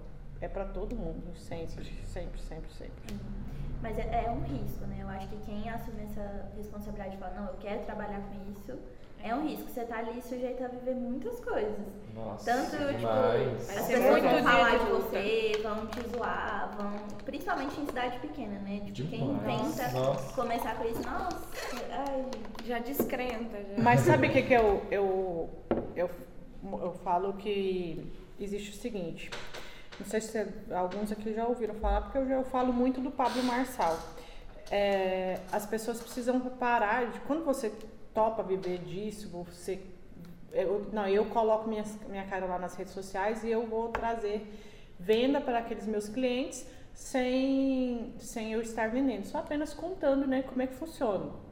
É 0.41 0.47
para 0.49 0.65
todo 0.65 0.95
mundo, 0.95 1.33
sempre, 1.35 1.85
sempre, 2.03 2.41
sempre, 2.41 2.69
sempre. 2.73 3.13
Uhum. 3.13 3.45
Mas 3.81 3.97
é, 3.97 4.25
é, 4.25 4.31
um 4.31 4.41
risco, 4.41 4.85
né? 4.85 4.97
Eu 4.99 5.07
acho 5.09 5.27
que 5.29 5.37
quem 5.45 5.69
assume 5.69 6.03
essa 6.03 6.51
responsabilidade 6.57 7.15
e 7.15 7.19
fala, 7.19 7.35
não, 7.35 7.47
eu 7.47 7.53
quero 7.55 7.83
trabalhar 7.83 8.19
com 8.21 8.51
isso, 8.51 8.77
é 9.25 9.33
um 9.33 9.47
risco. 9.47 9.67
Você 9.67 9.83
tá 9.83 9.97
ali 9.97 10.21
sujeito 10.21 10.63
a 10.63 10.67
viver 10.67 10.93
muitas 10.93 11.39
coisas. 11.39 11.75
Nossa, 12.13 12.45
Tanto, 12.45 12.77
demais. 12.77 13.67
tipo, 13.67 13.79
as 13.79 13.87
pessoas 13.87 14.21
vão 14.21 14.43
falar 14.43 14.77
de 14.77 14.85
você, 14.85 15.59
vão 15.63 15.87
te 15.87 16.09
zoar, 16.09 16.75
vão. 16.77 16.91
Principalmente 17.25 17.81
em 17.81 17.85
cidade 17.87 18.19
pequena, 18.19 18.59
né? 18.59 18.81
Tipo, 18.93 19.09
quem 19.09 19.39
tenta 19.39 19.91
nossa. 19.91 20.33
começar 20.35 20.75
com 20.75 20.85
isso, 20.85 21.01
nossa, 21.01 21.41
ai, 21.89 22.25
já 22.63 22.77
descrenta. 22.79 23.57
Já. 23.57 23.83
Mas 23.83 24.01
sabe 24.01 24.27
o 24.27 24.31
que, 24.31 24.43
que 24.43 24.53
eu, 24.53 24.85
eu, 24.91 25.49
eu, 25.95 26.09
eu 26.63 26.93
falo 27.03 27.33
que 27.33 28.13
existe 28.39 28.69
o 28.69 28.73
seguinte. 28.79 29.31
Não 29.99 30.05
sei 30.05 30.21
se 30.21 30.47
alguns 30.71 31.11
aqui 31.11 31.33
já 31.33 31.47
ouviram 31.47 31.73
falar, 31.75 32.01
porque 32.01 32.19
eu 32.19 32.27
já 32.27 32.43
falo 32.43 32.71
muito 32.71 33.01
do 33.01 33.09
Pablo 33.09 33.41
Marçal. 33.43 33.97
É, 34.69 35.39
as 35.51 35.65
pessoas 35.65 36.01
precisam 36.01 36.39
parar 36.39 37.05
de 37.07 37.19
quando 37.21 37.43
você 37.43 37.71
topa 38.15 38.41
viver 38.41 38.79
disso, 38.79 39.29
você 39.29 39.79
eu, 40.51 40.87
não, 40.93 41.05
eu 41.05 41.25
coloco 41.25 41.67
minha, 41.67 41.83
minha 42.09 42.25
cara 42.25 42.45
lá 42.45 42.57
nas 42.57 42.75
redes 42.75 42.93
sociais 42.93 43.43
e 43.43 43.51
eu 43.51 43.67
vou 43.67 43.89
trazer 43.89 44.49
venda 44.97 45.41
para 45.41 45.59
aqueles 45.59 45.85
meus 45.85 46.07
clientes 46.07 46.65
sem, 46.93 48.13
sem 48.17 48.53
eu 48.53 48.61
estar 48.61 48.89
vendendo, 48.89 49.25
só 49.25 49.39
apenas 49.39 49.73
contando 49.73 50.25
né, 50.25 50.43
como 50.43 50.61
é 50.61 50.67
que 50.67 50.75
funciona. 50.75 51.45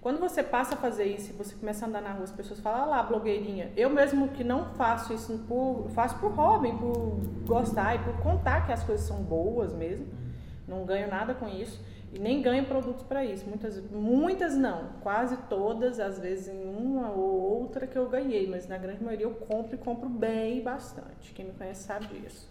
Quando 0.00 0.18
você 0.18 0.42
passa 0.42 0.74
a 0.74 0.76
fazer 0.76 1.04
isso 1.04 1.30
e 1.30 1.32
você 1.32 1.54
começa 1.54 1.86
a 1.86 1.88
andar 1.88 2.02
na 2.02 2.10
rua, 2.10 2.24
as 2.24 2.32
pessoas 2.32 2.58
falam, 2.58 2.90
lá, 2.90 3.04
blogueirinha. 3.04 3.70
Eu 3.76 3.88
mesmo 3.88 4.30
que 4.30 4.42
não 4.42 4.74
faço 4.74 5.14
isso 5.14 5.38
por. 5.46 5.88
faço 5.94 6.18
por 6.18 6.32
hobby, 6.32 6.72
por 6.72 7.20
gostar 7.46 7.94
e 7.94 7.98
por 8.00 8.20
contar 8.20 8.66
que 8.66 8.72
as 8.72 8.82
coisas 8.82 9.06
são 9.06 9.22
boas 9.22 9.72
mesmo. 9.72 10.04
Não 10.66 10.84
ganho 10.84 11.08
nada 11.08 11.34
com 11.34 11.46
isso. 11.46 11.80
E 12.12 12.18
nem 12.18 12.42
ganho 12.42 12.66
produtos 12.66 13.02
para 13.04 13.24
isso. 13.24 13.46
Muitas, 13.48 13.80
muitas 13.90 14.54
não. 14.54 14.90
Quase 15.02 15.36
todas, 15.48 15.98
às 15.98 16.18
vezes 16.18 16.48
em 16.48 16.62
uma 16.62 17.10
ou 17.10 17.60
outra 17.60 17.86
que 17.86 17.96
eu 17.96 18.06
ganhei, 18.08 18.46
mas 18.46 18.68
na 18.68 18.76
grande 18.76 19.02
maioria 19.02 19.24
eu 19.24 19.34
compro 19.34 19.74
e 19.74 19.78
compro 19.78 20.10
bem 20.10 20.62
bastante. 20.62 21.32
Quem 21.32 21.46
me 21.46 21.52
conhece 21.52 21.84
sabe 21.84 22.06
disso. 22.08 22.50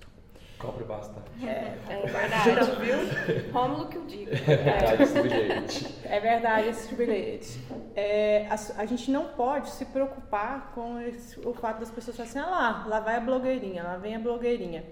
Compre 0.57 0.83
bastante. 0.83 1.29
É, 1.43 1.75
é 1.89 2.05
verdade, 2.05 2.71
viu? 2.79 3.51
Rômulo 3.51 3.87
que 3.87 3.97
eu 3.97 4.05
digo. 4.05 4.31
É 4.31 4.55
verdade 4.55 5.03
esse 5.03 5.21
bilhete. 5.21 5.95
É 6.05 6.19
verdade 6.19 6.67
esse 6.69 6.95
bilhete. 6.95 7.59
É, 7.95 8.47
a, 8.47 8.81
a, 8.81 8.85
gente 8.85 9.11
não 9.11 9.29
pode 9.29 9.69
se 9.71 9.85
preocupar 9.85 10.71
com 10.73 10.99
esse, 10.99 11.39
o 11.39 11.53
fato 11.53 11.79
das 11.79 11.91
pessoas 11.91 12.17
falarem 12.17 12.39
assim, 12.39 12.39
ah 12.39 12.49
lá, 12.49 12.85
lá 12.87 12.99
vai 12.99 13.15
a 13.15 13.19
blogueirinha, 13.19 13.83
lá 13.83 13.97
vem 13.97 14.15
a 14.15 14.19
blogueirinha. 14.19 14.83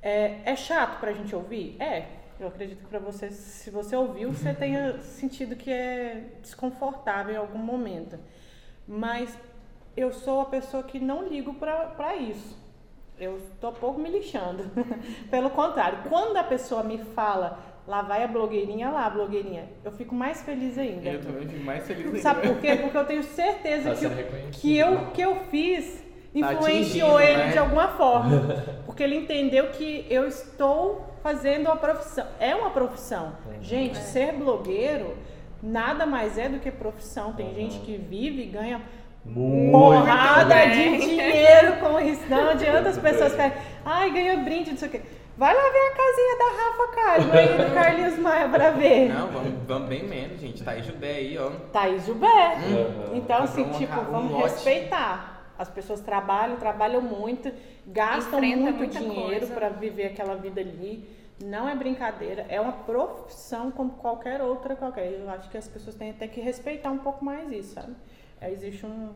É, 0.00 0.40
é 0.44 0.56
chato 0.56 0.98
pra 0.98 1.12
gente 1.12 1.34
ouvir? 1.34 1.76
É, 1.80 2.21
eu 2.40 2.48
acredito 2.48 2.80
que 2.80 2.86
para 2.86 2.98
você, 2.98 3.30
se 3.30 3.70
você 3.70 3.94
ouviu, 3.96 4.32
você 4.32 4.52
tenha 4.52 4.98
sentido 5.00 5.56
que 5.56 5.70
é 5.70 6.24
desconfortável 6.40 7.34
em 7.34 7.38
algum 7.38 7.58
momento. 7.58 8.18
Mas 8.86 9.36
eu 9.96 10.12
sou 10.12 10.40
a 10.40 10.46
pessoa 10.46 10.82
que 10.82 10.98
não 10.98 11.26
ligo 11.26 11.54
para 11.54 12.16
isso. 12.16 12.60
Eu 13.18 13.38
estou 13.38 13.72
pouco 13.72 14.00
me 14.00 14.10
lixando. 14.10 14.64
Pelo 15.30 15.50
contrário, 15.50 15.98
quando 16.08 16.36
a 16.36 16.44
pessoa 16.44 16.82
me 16.82 16.98
fala, 16.98 17.58
lá 17.86 18.02
vai 18.02 18.24
a 18.24 18.28
blogueirinha, 18.28 18.90
lá 18.90 19.06
a 19.06 19.10
blogueirinha, 19.10 19.68
eu 19.84 19.92
fico 19.92 20.14
mais 20.14 20.42
feliz 20.42 20.76
ainda. 20.78 21.08
Eu 21.08 21.20
também 21.20 21.46
fico 21.46 21.64
mais 21.64 21.86
feliz 21.86 22.06
ainda. 22.06 22.18
Sabe 22.18 22.48
por 22.48 22.58
quê? 22.60 22.76
Porque 22.76 22.96
eu 22.96 23.06
tenho 23.06 23.22
certeza 23.22 23.94
que, 23.94 24.04
eu, 24.04 24.10
que, 24.50 24.76
eu, 24.76 25.10
que 25.12 25.20
eu 25.22 25.36
fiz 25.50 26.02
Tá 26.40 26.54
influenciou 26.54 27.16
tá 27.16 27.24
ele 27.24 27.36
né? 27.36 27.52
de 27.52 27.58
alguma 27.58 27.88
forma. 27.88 28.64
Porque 28.86 29.02
ele 29.02 29.16
entendeu 29.16 29.68
que 29.68 30.06
eu 30.08 30.26
estou 30.26 31.11
fazendo 31.22 31.66
uma 31.66 31.76
profissão. 31.76 32.26
É 32.40 32.54
uma 32.54 32.70
profissão. 32.70 33.32
Uhum. 33.46 33.62
Gente, 33.62 33.98
é. 33.98 34.02
ser 34.02 34.32
blogueiro 34.32 35.16
nada 35.62 36.04
mais 36.04 36.36
é 36.36 36.48
do 36.48 36.58
que 36.58 36.70
profissão. 36.70 37.32
Tem 37.32 37.46
uhum. 37.46 37.54
gente 37.54 37.78
que 37.80 37.96
vive 37.96 38.42
e 38.42 38.46
ganha 38.46 38.82
porrada 39.70 40.66
de 40.66 40.98
dinheiro 40.98 41.76
com 41.76 42.00
isso. 42.00 42.22
Não 42.28 42.50
adianta 42.50 42.88
as 42.88 42.98
pessoas 42.98 43.32
ficarem, 43.32 43.52
ai, 43.84 44.10
ganhou 44.10 44.38
brinde, 44.38 44.72
não 44.72 44.78
sei 44.78 44.88
o 44.88 44.90
quê. 44.90 45.02
Vai 45.36 45.54
lá 45.54 45.62
ver 45.62 45.78
a 45.78 45.96
casinha 45.96 46.38
da 46.38 46.44
Rafa 46.62 46.86
Kalimann 46.94 47.38
aí 47.38 47.66
do 47.66 47.72
Carlinhos 47.74 48.18
Maia 48.18 48.48
pra 48.48 48.70
ver. 48.70 49.08
Não, 49.08 49.28
vamos, 49.28 49.52
vamos 49.66 49.88
bem 49.88 50.04
menos, 50.04 50.40
gente. 50.40 50.62
Thaís 50.62 50.84
Jubé 50.84 51.10
aí, 51.10 51.38
ó. 51.38 51.50
Thaís 51.72 52.04
Jubé. 52.04 52.58
Uhum. 52.68 53.16
Então, 53.16 53.44
assim, 53.44 53.64
tipo, 53.70 53.98
um 53.98 54.04
vamos 54.04 54.32
lote. 54.32 54.42
respeitar. 54.44 55.31
As 55.62 55.68
pessoas 55.68 56.00
trabalham, 56.00 56.56
trabalham 56.56 57.00
muito, 57.00 57.52
gastam 57.86 58.42
Enfrenta 58.42 58.72
muito 58.72 58.98
dinheiro 58.98 59.46
pra 59.48 59.68
viver 59.68 60.06
aquela 60.06 60.34
vida 60.34 60.60
ali. 60.60 61.08
Não 61.44 61.68
é 61.68 61.74
brincadeira, 61.74 62.44
é 62.48 62.60
uma 62.60 62.72
profissão 62.72 63.70
como 63.70 63.92
qualquer 63.92 64.42
outra 64.42 64.74
qualquer. 64.74 65.12
Eu 65.12 65.30
acho 65.30 65.48
que 65.48 65.56
as 65.56 65.68
pessoas 65.68 65.94
têm 65.94 66.10
até 66.10 66.26
que 66.26 66.40
respeitar 66.40 66.90
um 66.90 66.98
pouco 66.98 67.24
mais 67.24 67.50
isso, 67.52 67.74
sabe? 67.74 67.94
Aí 68.40 68.52
existe 68.52 68.84
um. 68.84 69.12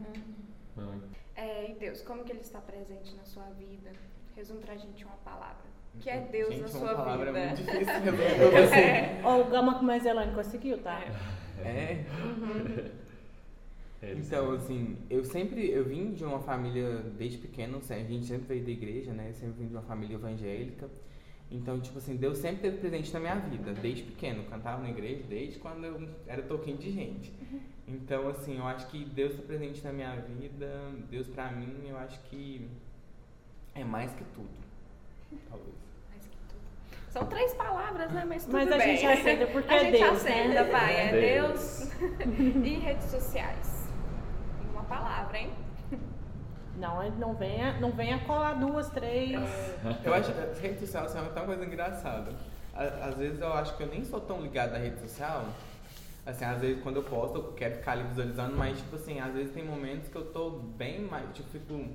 Muito. 0.76 1.08
É, 1.34 1.70
e 1.70 1.74
Deus, 1.74 2.00
como 2.02 2.22
que 2.22 2.30
Ele 2.30 2.40
está 2.40 2.60
presente 2.60 3.14
na 3.16 3.24
sua 3.24 3.44
vida? 3.58 3.90
Resume 4.36 4.60
pra 4.60 4.76
gente 4.76 5.04
uma 5.04 5.16
palavra. 5.24 5.66
Que 5.98 6.10
é 6.10 6.20
Deus 6.20 6.54
gente, 6.54 6.62
na 6.62 6.68
uma 6.68 6.78
sua 6.78 6.94
palavra 6.94 7.26
vida. 7.32 7.38
é 7.38 7.46
muito 7.46 7.62
difícil 7.62 7.84
pra 8.02 8.60
você. 8.60 9.24
Ó, 9.24 9.40
o 9.40 9.44
Gama 9.44 9.78
com 9.78 9.84
mais 9.84 10.06
Elane 10.06 10.32
conseguiu, 10.32 10.78
tá? 10.78 11.00
É. 11.64 12.04
Eles- 14.02 14.26
Então, 14.26 14.52
assim, 14.52 14.96
eu 15.08 15.24
sempre, 15.24 15.70
eu 15.70 15.84
vim 15.84 16.12
de 16.12 16.24
uma 16.24 16.38
família 16.40 16.98
desde 17.18 17.38
pequeno, 17.38 17.78
assim, 17.78 17.94
a 17.94 17.98
gente 18.04 18.26
sempre 18.26 18.46
veio 18.46 18.64
da 18.64 18.70
igreja, 18.70 19.12
né? 19.12 19.30
Eu 19.30 19.34
sempre 19.34 19.60
vim 19.60 19.68
de 19.68 19.74
uma 19.74 19.82
família 19.82 20.14
evangélica. 20.14 20.88
Então, 21.50 21.80
tipo 21.80 21.98
assim, 21.98 22.16
Deus 22.16 22.38
sempre 22.38 22.56
esteve 22.66 22.78
presente 22.78 23.12
na 23.14 23.20
minha 23.20 23.36
vida, 23.36 23.72
desde 23.74 24.02
pequeno. 24.02 24.42
Eu 24.42 24.50
cantava 24.50 24.82
na 24.82 24.90
igreja 24.90 25.22
desde 25.28 25.58
quando 25.58 25.84
eu 25.84 26.08
era 26.26 26.42
toquinho 26.42 26.76
de 26.76 26.90
gente. 26.90 27.32
Então, 27.88 28.28
assim, 28.28 28.58
eu 28.58 28.64
acho 28.66 28.88
que 28.88 29.04
Deus 29.04 29.32
está 29.32 29.44
presente 29.44 29.82
na 29.84 29.92
minha 29.92 30.16
vida. 30.16 30.68
Deus, 31.08 31.28
pra 31.28 31.52
mim, 31.52 31.72
eu 31.88 31.96
acho 31.98 32.18
que 32.24 32.68
é 33.74 33.84
mais 33.84 34.12
que 34.12 34.24
tudo. 34.34 34.48
Talvez. 35.48 35.74
Mais 36.10 36.22
que 36.26 36.36
tudo. 36.48 36.60
São 37.10 37.26
três 37.26 37.54
palavras, 37.54 38.10
né? 38.12 38.24
Mas 38.28 38.42
tudo 38.44 38.52
Mas 38.54 38.72
a 38.72 38.76
bem. 38.78 38.96
gente 38.96 39.06
aceita 39.06 39.46
porque 39.46 39.72
a 39.72 39.76
é 39.76 39.84
gente 39.92 40.02
Deus, 40.02 40.16
aceita, 40.16 40.48
né? 40.48 40.64
vai. 40.64 40.96
É 40.96 41.20
Deus. 41.42 41.92
Deus 41.92 42.56
e 42.66 42.74
redes 42.80 43.04
sociais. 43.04 43.75
Palavra, 44.88 45.38
hein? 45.38 45.50
Não, 46.76 47.02
é- 47.02 47.10
não 47.10 47.34
venha, 47.34 47.78
não 47.80 47.90
venha 47.92 48.18
colar 48.20 48.54
duas, 48.54 48.88
três. 48.90 49.32
Eu 50.04 50.12
acho 50.14 50.32
que 50.32 50.40
a 50.40 50.60
rede 50.60 50.80
social 50.80 51.04
assim, 51.06 51.18
é 51.18 51.22
uma 51.22 51.30
coisa 51.30 51.64
engraçada. 51.64 52.32
Às 52.74 53.14
vezes 53.16 53.40
eu 53.40 53.52
acho 53.54 53.76
que 53.76 53.82
eu 53.82 53.86
nem 53.86 54.04
sou 54.04 54.20
tão 54.20 54.40
ligado 54.42 54.74
à 54.74 54.78
rede 54.78 55.00
social. 55.00 55.46
Assim, 56.26 56.44
às 56.44 56.60
vezes 56.60 56.82
quando 56.82 56.96
eu 56.96 57.02
posto 57.02 57.36
eu 57.38 57.52
quero 57.54 57.76
ficar 57.76 57.92
ali 57.92 58.02
visualizando, 58.04 58.56
mas 58.56 58.76
tipo 58.78 58.96
assim, 58.96 59.20
às 59.20 59.32
vezes 59.32 59.54
tem 59.54 59.64
momentos 59.64 60.08
que 60.08 60.16
eu 60.16 60.26
tô 60.26 60.50
bem 60.50 61.00
mais, 61.00 61.24
tipo, 61.32 61.48
fico 61.48 61.86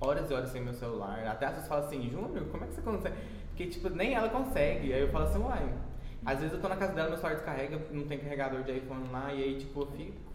horas 0.00 0.30
e 0.30 0.34
horas 0.34 0.50
sem 0.50 0.60
meu 0.60 0.74
celular. 0.74 1.26
Até 1.26 1.46
as 1.46 1.52
pessoas 1.52 1.68
falam 1.68 1.84
assim, 1.86 2.10
Júnior, 2.10 2.44
como 2.50 2.64
é 2.64 2.66
que 2.66 2.74
você 2.74 2.82
consegue? 2.82 3.16
Porque 3.48 3.66
tipo, 3.68 3.88
nem 3.88 4.14
ela 4.14 4.28
consegue. 4.28 4.92
Aí 4.92 5.00
eu 5.00 5.08
falo 5.08 5.24
assim, 5.24 5.38
uai. 5.38 5.72
Às 6.26 6.38
vezes 6.40 6.52
eu 6.52 6.60
tô 6.60 6.68
na 6.68 6.76
casa 6.76 6.92
dela, 6.92 7.08
meu 7.08 7.16
celular 7.16 7.36
descarrega, 7.36 7.80
não 7.90 8.06
tem 8.06 8.18
carregador 8.18 8.62
de 8.64 8.72
iPhone 8.76 9.08
lá, 9.10 9.32
e 9.32 9.42
aí 9.42 9.58
tipo, 9.58 9.80
eu 9.80 9.86
fico. 9.92 10.29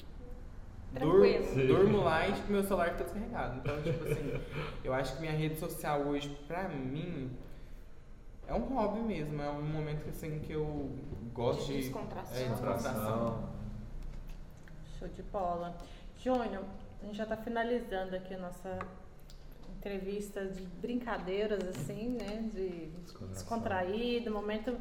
Durmo, 0.99 1.21
Tranquilo. 1.43 1.67
durmo 1.67 2.03
lá 2.03 2.27
e 2.27 2.33
tipo, 2.33 2.51
meu 2.51 2.63
celular 2.63 2.91
fica 2.91 3.03
descarregado. 3.03 3.57
Então, 3.59 3.81
tipo 3.81 4.03
assim, 4.05 4.41
eu 4.83 4.93
acho 4.93 5.15
que 5.15 5.21
minha 5.21 5.33
rede 5.33 5.57
social 5.59 6.01
hoje, 6.01 6.29
pra 6.47 6.67
mim, 6.69 7.31
é 8.47 8.53
um 8.53 8.59
hobby 8.73 8.99
mesmo. 8.99 9.41
É 9.41 9.49
um 9.49 9.61
momento 9.61 10.03
que, 10.03 10.09
assim, 10.11 10.39
que 10.39 10.53
eu 10.53 10.89
gosto 11.33 11.65
De 11.67 11.73
de. 11.73 11.81
descontração. 11.83 12.37
É, 12.37 12.43
descontração. 12.49 12.91
Abração. 12.91 13.49
Show 14.99 15.07
de 15.09 15.23
bola. 15.23 15.75
Júnior, 16.17 16.63
a 17.01 17.05
gente 17.05 17.17
já 17.17 17.23
está 17.23 17.37
finalizando 17.37 18.15
aqui 18.15 18.33
a 18.33 18.39
nossa 18.39 18.79
entrevista 19.77 20.45
de 20.45 20.61
brincadeiras, 20.81 21.63
assim, 21.67 22.09
né? 22.17 22.49
De 22.53 22.87
Descontração. 23.03 23.27
descontraído, 23.33 24.31
momento 24.31 24.75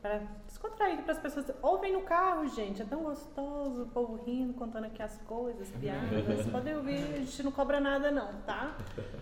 para 0.00 0.22
descontraído 0.46 1.02
para 1.02 1.12
as 1.12 1.18
pessoas. 1.18 1.46
Ouvem 1.62 1.92
no 1.92 2.02
carro, 2.02 2.48
gente, 2.48 2.80
é 2.80 2.84
tão 2.84 3.02
gostoso, 3.02 3.82
o 3.82 3.86
povo 3.86 4.16
rindo, 4.24 4.54
contando 4.54 4.86
aqui 4.86 5.02
as 5.02 5.16
coisas, 5.22 5.70
piadas. 5.80 6.46
Podem 6.50 6.76
ouvir, 6.76 7.02
a 7.14 7.18
gente 7.18 7.42
não 7.42 7.52
cobra 7.52 7.80
nada, 7.80 8.10
não, 8.10 8.40
tá? 8.42 8.76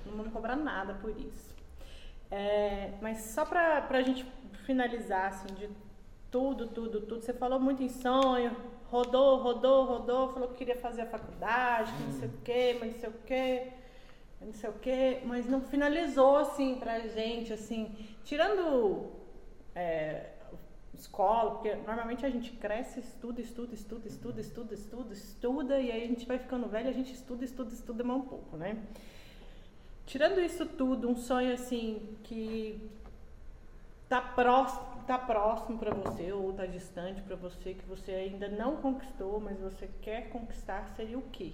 Não 0.07 0.17
vamos 0.17 0.33
cobrar 0.33 0.57
nada 0.57 0.95
por 0.95 1.11
isso. 1.11 1.55
É, 2.31 2.93
mas 3.01 3.19
só 3.19 3.45
para 3.45 3.87
a 3.89 4.03
gente 4.03 4.25
finalizar, 4.65 5.29
assim, 5.29 5.53
de 5.55 5.69
tudo, 6.31 6.69
tudo, 6.69 7.01
tudo. 7.01 7.23
Você 7.23 7.33
falou 7.33 7.59
muito 7.59 7.83
em 7.83 7.89
sonho, 7.89 8.57
rodou, 8.91 9.39
rodou, 9.39 9.85
rodou, 9.85 10.33
falou 10.33 10.49
que 10.49 10.57
queria 10.57 10.77
fazer 10.77 11.03
a 11.03 11.07
faculdade, 11.07 11.93
que 11.93 12.03
não 12.03 12.13
sei 12.13 12.29
o 12.29 12.33
quê, 12.45 12.77
mas 12.79 12.93
não 12.93 13.01
sei 13.01 13.09
o 13.09 13.13
quê, 13.27 13.73
não 14.41 14.53
sei 14.53 14.71
o 14.71 14.73
quê, 14.75 15.21
mas 15.25 15.47
não 15.49 15.61
finalizou, 15.61 16.37
assim, 16.37 16.77
pra 16.77 17.01
gente, 17.01 17.53
assim, 17.53 17.97
tirando 18.25 19.11
é, 19.75 20.31
escola, 20.95 21.53
porque 21.53 21.75
normalmente 21.75 22.25
a 22.25 22.31
gente 22.31 22.53
cresce, 22.53 23.01
estuda, 23.01 23.41
estuda, 23.41 23.75
estuda, 23.75 24.09
estuda, 24.09 24.41
estuda, 24.41 24.75
estuda, 24.75 25.13
estuda, 25.15 25.81
e 25.81 25.91
aí 25.91 26.05
a 26.05 26.07
gente 26.07 26.27
vai 26.27 26.39
ficando 26.39 26.69
velho, 26.69 26.89
a 26.89 26.93
gente 26.93 27.13
estuda, 27.13 27.45
estuda, 27.45 27.73
estuda 27.73 28.05
mais 28.05 28.21
um 28.21 28.25
pouco, 28.25 28.57
né? 28.57 28.83
Tirando 30.07 30.41
isso 30.41 30.65
tudo, 30.67 31.09
um 31.09 31.17
sonho 31.17 31.53
assim 31.53 32.17
que 32.25 32.91
tá 34.09 34.21
próximo, 34.21 34.87
tá 35.07 35.19
próximo 35.19 35.79
para 35.79 35.93
você 35.95 36.33
ou 36.33 36.53
tá 36.53 36.65
distante 36.67 37.21
para 37.23 37.37
você 37.37 37.75
que 37.75 37.85
você 37.85 38.13
ainda 38.13 38.49
não 38.49 38.77
conquistou, 38.77 39.39
mas 39.39 39.59
você 39.59 39.89
quer 40.01 40.31
conquistar, 40.31 40.89
seria 40.97 41.19
o 41.19 41.23
quê? 41.31 41.53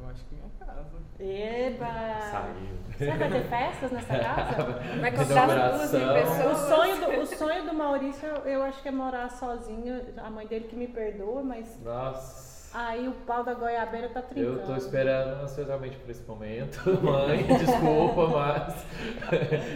Eu 0.00 0.08
acho 0.10 0.24
que 0.24 0.34
minha 0.34 0.48
casa. 0.58 0.98
Eba! 1.20 2.20
Saiu. 2.30 2.78
Você 2.98 3.16
vai 3.16 3.30
ter 3.30 3.42
festas 3.44 3.92
nessa 3.92 4.18
casa? 4.18 4.80
Vai 5.00 5.12
convidar 5.12 5.46
duas 5.46 5.92
mil 5.92 6.00
Inauguração. 6.00 6.46
O 6.46 6.48
pessoas. 6.48 6.58
sonho, 6.58 6.96
do, 7.00 7.20
o 7.20 7.26
sonho 7.26 7.64
do 7.64 7.74
Maurício, 7.74 8.28
eu, 8.44 8.62
acho 8.62 8.82
que 8.82 8.88
é 8.88 8.90
morar 8.90 9.30
sozinho. 9.30 10.02
A 10.16 10.30
mãe 10.30 10.46
dele 10.46 10.66
que 10.66 10.74
me 10.76 10.88
perdoa, 10.88 11.42
mas 11.42 11.78
Nossa. 11.84 12.76
aí 12.76 13.06
o 13.06 13.12
pau 13.12 13.44
da 13.44 13.54
goiabeira 13.54 14.08
tá 14.08 14.22
trincando. 14.22 14.60
Eu 14.60 14.66
tô 14.66 14.76
esperando 14.76 15.42
ansiosamente 15.42 15.96
por 15.96 16.10
esse 16.10 16.22
momento. 16.24 16.80
Mãe, 17.02 17.44
desculpa, 17.44 18.26
mas. 18.28 18.86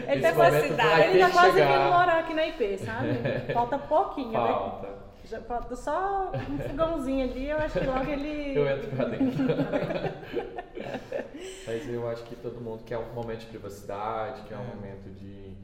Ele 0.08 0.22
tá 0.22 0.32
quase, 0.32 0.56
ele 0.56 0.76
tá 0.76 1.26
que 1.26 1.32
quase 1.32 1.60
vindo 1.60 1.90
morar 1.90 2.18
aqui 2.18 2.34
na 2.34 2.46
IP, 2.46 2.78
sabe? 2.78 3.08
Falta 3.54 3.78
pouquinho, 3.78 4.32
né? 4.32 4.48
Falta. 4.48 5.11
Já 5.24 5.40
falta 5.40 5.74
só 5.76 6.32
um 6.50 6.58
fogãozinho 6.58 7.24
ali, 7.24 7.48
eu 7.48 7.56
acho 7.58 7.78
que 7.78 7.86
logo 7.86 8.10
ele. 8.10 8.54
Eu 8.58 8.68
entro 8.68 8.90
pra 8.90 9.04
dentro. 9.06 9.44
Mas 11.66 11.88
eu 11.88 12.08
acho 12.08 12.22
que 12.24 12.36
todo 12.36 12.60
mundo 12.60 12.82
quer 12.84 12.98
um 12.98 13.12
momento 13.14 13.40
de 13.40 13.46
privacidade, 13.46 14.42
quer 14.42 14.56
um 14.56 14.62
É. 14.62 14.74
momento 14.74 15.08
de, 15.14 15.54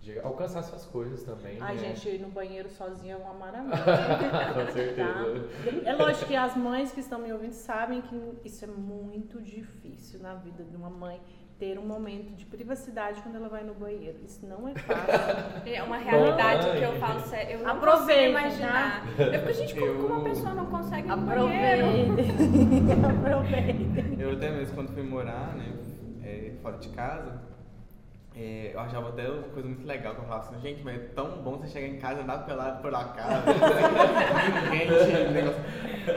de 0.00 0.18
alcançar 0.20 0.62
suas 0.62 0.84
coisas 0.86 1.22
também. 1.22 1.56
Ai, 1.60 1.74
né? 1.76 1.80
gente, 1.94 2.08
ir 2.08 2.18
no 2.20 2.28
banheiro 2.28 2.68
sozinha 2.70 3.14
é 3.14 3.16
uma 3.16 3.32
maravilha. 3.32 3.76
Com 4.54 4.72
certeza. 4.72 5.48
É 5.84 5.92
lógico 5.94 6.26
que 6.26 6.36
as 6.36 6.56
mães 6.56 6.92
que 6.92 7.00
estão 7.00 7.18
me 7.18 7.32
ouvindo 7.32 7.52
sabem 7.52 8.02
que 8.02 8.38
isso 8.44 8.64
é 8.64 8.68
muito 8.68 9.40
difícil 9.40 10.20
na 10.20 10.34
vida 10.34 10.62
de 10.64 10.76
uma 10.76 10.90
mãe 10.90 11.20
ter 11.58 11.78
um 11.78 11.86
momento 11.86 12.34
de 12.34 12.44
privacidade 12.44 13.20
quando 13.22 13.36
ela 13.36 13.48
vai 13.48 13.64
no 13.64 13.74
banheiro. 13.74 14.18
Isso 14.24 14.46
não 14.46 14.68
é 14.68 14.74
fácil. 14.74 15.66
É 15.66 15.82
uma 15.82 15.96
realidade 15.98 16.70
que 16.70 16.82
eu 16.82 16.92
falo 16.98 17.20
sério. 17.20 17.52
Eu 17.52 17.58
não 17.60 17.70
Aproveite, 17.70 18.32
consigo 18.32 18.38
imaginar. 18.38 19.04
Eu 19.18 19.40
fico, 19.40 19.52
gente, 19.52 19.74
como, 19.74 19.94
como 19.94 20.14
uma 20.14 20.24
pessoa 20.24 20.54
não 20.54 20.66
consegue 20.66 21.08
ir 21.08 21.16
no 21.16 21.26
banheiro? 21.26 21.86
Aproveitem. 21.86 23.04
Aproveitem. 23.04 24.16
Eu 24.18 24.32
até 24.32 24.50
mesmo 24.50 24.74
quando 24.74 24.92
fui 24.92 25.02
morar, 25.02 25.54
né, 25.56 25.72
é, 26.22 26.52
fora 26.62 26.78
de 26.78 26.88
casa, 26.90 27.40
é, 28.38 28.70
eu 28.74 28.80
achava 28.80 29.08
até 29.08 29.26
uma 29.30 29.48
coisa 29.48 29.66
muito 29.66 29.86
legal 29.86 30.14
que 30.14 30.20
eu 30.20 30.24
falava 30.24 30.46
assim, 30.46 30.60
gente, 30.60 30.84
mas 30.84 30.96
é 30.96 31.04
tão 31.14 31.42
bom 31.42 31.56
você 31.56 31.68
chegar 31.68 31.86
em 31.86 31.98
casa 31.98 32.20
e 32.20 32.22
andar 32.22 32.44
pelado 32.44 32.82
por 32.82 32.94
a 32.94 33.04
casa, 33.04 33.44
quente, 34.70 35.32
negócio. 35.32 35.62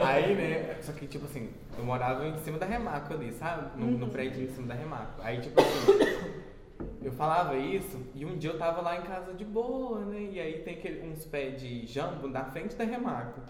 Aí, 0.04 0.34
né, 0.34 0.76
só 0.82 0.92
que 0.92 1.06
tipo 1.06 1.24
assim, 1.24 1.50
eu 1.78 1.84
morava 1.84 2.28
em 2.28 2.36
cima 2.36 2.58
da 2.58 2.66
Remaco 2.66 3.14
ali, 3.14 3.32
sabe? 3.32 3.80
No, 3.80 3.86
no 3.92 4.08
prédio 4.08 4.44
em 4.44 4.48
cima 4.48 4.68
da 4.68 4.74
Remaco. 4.74 5.22
Aí 5.22 5.40
tipo 5.40 5.58
assim, 5.58 6.86
eu 7.02 7.12
falava 7.12 7.56
isso 7.56 7.98
e 8.14 8.26
um 8.26 8.36
dia 8.36 8.50
eu 8.50 8.58
tava 8.58 8.82
lá 8.82 8.98
em 8.98 9.02
casa 9.02 9.32
de 9.32 9.44
boa, 9.44 10.00
né? 10.00 10.20
E 10.20 10.38
aí 10.38 10.58
tem 10.58 10.74
aquele, 10.74 11.08
uns 11.08 11.24
pés 11.24 11.58
de 11.58 11.86
jambo 11.86 12.28
na 12.28 12.44
frente 12.44 12.76
da 12.76 12.84
Remaco. 12.84 13.40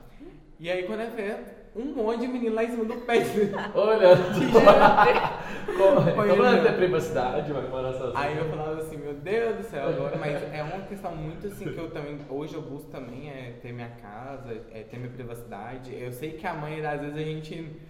E 0.60 0.70
aí 0.70 0.84
quando 0.84 1.00
é 1.00 1.10
ver, 1.10 1.59
um 1.74 1.94
monte 1.94 2.20
de 2.20 2.28
menino 2.28 2.54
lá 2.54 2.64
em 2.64 2.70
cima 2.70 2.84
do 2.84 2.94
pé. 3.02 3.20
de- 3.20 3.50
Olha, 3.74 4.08
como, 5.76 6.12
como 6.12 6.22
ele, 6.24 6.36
não 6.56 6.62
ter 6.64 6.76
privacidade, 6.76 7.52
vai 7.52 7.68
morar 7.68 7.92
sozinho. 7.92 8.18
Aí 8.18 8.36
eu 8.36 8.48
falava 8.50 8.80
assim, 8.80 8.96
meu 8.96 9.14
Deus 9.14 9.56
do 9.56 9.62
céu, 9.62 9.88
agora, 9.88 10.16
mas 10.18 10.42
é 10.52 10.62
uma 10.62 10.84
questão 10.86 11.14
muito 11.14 11.46
assim 11.46 11.72
que 11.72 11.78
eu 11.78 11.90
também, 11.90 12.18
hoje 12.28 12.54
eu 12.54 12.62
busco 12.62 12.90
também 12.90 13.30
é 13.30 13.58
ter 13.62 13.72
minha 13.72 13.90
casa, 14.02 14.60
é 14.72 14.82
ter 14.82 14.98
minha 14.98 15.12
privacidade. 15.12 15.94
Eu 15.94 16.12
sei 16.12 16.32
que 16.32 16.46
a 16.46 16.54
mãe, 16.54 16.84
às 16.84 17.00
vezes 17.00 17.16
a 17.16 17.22
gente 17.22 17.80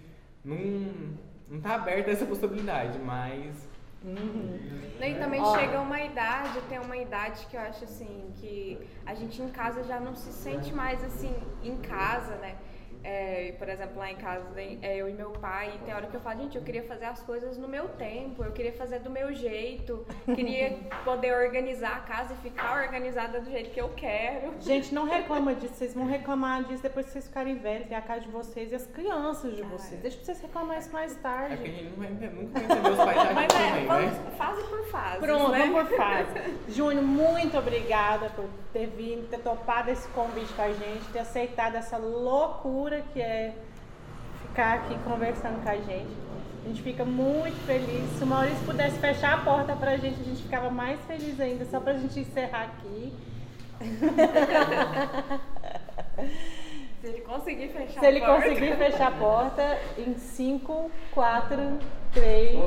não, 0.45 0.91
não 1.49 1.59
tá 1.61 1.75
aberta 1.75 2.09
a 2.09 2.13
essa 2.13 2.25
possibilidade, 2.25 2.99
mas 2.99 3.67
E 4.03 5.15
também 5.15 5.41
Ó. 5.41 5.57
chega 5.57 5.79
uma 5.79 5.99
idade, 6.01 6.59
tem 6.69 6.79
uma 6.79 6.97
idade 6.97 7.45
que 7.47 7.55
eu 7.55 7.61
acho 7.61 7.83
assim, 7.83 8.31
que 8.35 8.79
a 9.05 9.13
gente 9.13 9.41
em 9.41 9.49
casa 9.49 9.83
já 9.83 9.99
não 9.99 10.15
se 10.15 10.31
sente 10.31 10.73
mais 10.73 11.03
assim, 11.03 11.33
em 11.63 11.77
casa, 11.77 12.35
né? 12.37 12.55
É, 13.03 13.53
por 13.57 13.67
exemplo, 13.67 13.97
lá 13.97 14.11
em 14.11 14.15
casa, 14.15 14.45
é, 14.59 14.97
eu 14.97 15.09
e 15.09 15.13
meu 15.13 15.31
pai, 15.31 15.73
tem 15.85 15.93
hora 15.93 16.07
que 16.07 16.15
eu 16.15 16.21
falo, 16.21 16.41
gente, 16.41 16.55
eu 16.55 16.63
queria 16.63 16.83
fazer 16.83 17.05
as 17.05 17.21
coisas 17.21 17.57
no 17.57 17.67
meu 17.67 17.89
tempo, 17.89 18.43
eu 18.43 18.51
queria 18.51 18.73
fazer 18.73 18.99
do 18.99 19.09
meu 19.09 19.33
jeito, 19.33 20.05
queria 20.25 20.77
poder 21.03 21.33
organizar 21.33 21.97
a 21.97 21.99
casa 22.01 22.33
e 22.33 22.37
ficar 22.37 22.81
organizada 22.81 23.39
do 23.39 23.49
jeito 23.49 23.71
que 23.71 23.81
eu 23.81 23.89
quero. 23.95 24.53
Gente, 24.59 24.93
não 24.93 25.05
reclama 25.09 25.55
disso, 25.55 25.73
vocês 25.73 25.93
vão 25.93 26.05
reclamar 26.05 26.63
disso 26.63 26.83
depois 26.83 27.07
que 27.07 27.13
vocês 27.13 27.27
ficarem 27.27 27.55
velhos, 27.55 27.87
que 27.87 27.93
é 27.93 27.97
a 27.97 28.01
casa 28.01 28.21
de 28.21 28.29
vocês 28.29 28.71
e 28.71 28.75
as 28.75 28.85
crianças 28.87 29.55
de 29.55 29.63
vocês. 29.63 30.01
Deixa 30.01 30.17
pra 30.17 30.25
vocês 30.25 30.41
reclamar 30.41 30.77
isso 30.77 30.91
mais 30.91 31.15
tarde. 31.17 31.53
É 31.53 31.57
porque 31.57 31.69
a 31.69 31.73
gente 31.73 31.83
nunca 31.85 32.01
vai 32.01 32.11
entender 32.11 32.89
os 32.89 32.97
pais 32.97 33.17
Mas 33.33 33.45
é, 33.45 33.47
também, 33.47 33.85
vamos 33.87 34.11
né? 34.11 34.31
fase 34.37 34.63
por 34.63 34.85
fase. 34.87 35.19
Pronto, 35.19 35.51
né? 35.51 35.59
vamos 35.59 35.89
por 35.89 35.97
fase. 35.97 36.29
Júnior, 36.69 37.03
muito 37.03 37.57
obrigada 37.57 38.29
por 38.29 38.45
ter 38.73 38.87
vindo, 38.87 39.29
ter 39.29 39.39
topado 39.39 39.89
esse 39.89 40.07
convite 40.09 40.51
com 40.53 40.61
a 40.61 40.69
gente, 40.69 41.05
ter 41.11 41.19
aceitado 41.19 41.75
essa 41.75 41.97
loucura 41.97 42.90
que 42.99 43.21
é 43.21 43.53
ficar 44.41 44.73
aqui 44.73 44.97
conversando 45.03 45.63
com 45.63 45.69
a 45.69 45.75
gente. 45.75 46.31
A 46.63 46.67
gente 46.67 46.81
fica 46.81 47.05
muito 47.05 47.57
feliz. 47.65 48.09
Se 48.17 48.23
o 48.23 48.27
Maurício 48.27 48.63
pudesse 48.65 48.99
fechar 48.99 49.33
a 49.33 49.37
porta 49.37 49.75
pra 49.75 49.97
gente, 49.97 50.19
a 50.21 50.23
gente 50.23 50.43
ficava 50.43 50.69
mais 50.69 50.99
feliz 51.01 51.39
ainda, 51.39 51.65
só 51.65 51.79
pra 51.79 51.93
gente 51.93 52.19
encerrar 52.19 52.63
aqui. 52.63 53.13
Se 57.01 57.07
ele 57.07 57.21
conseguir 57.21 57.69
fechar 57.69 57.99
Se 57.99 58.05
ele 58.05 58.21
conseguir 58.21 58.75
fechar 58.77 59.07
a 59.07 59.11
porta 59.11 59.79
em 59.97 60.13
5, 60.15 60.91
4, 61.13 61.79
3. 62.13 62.59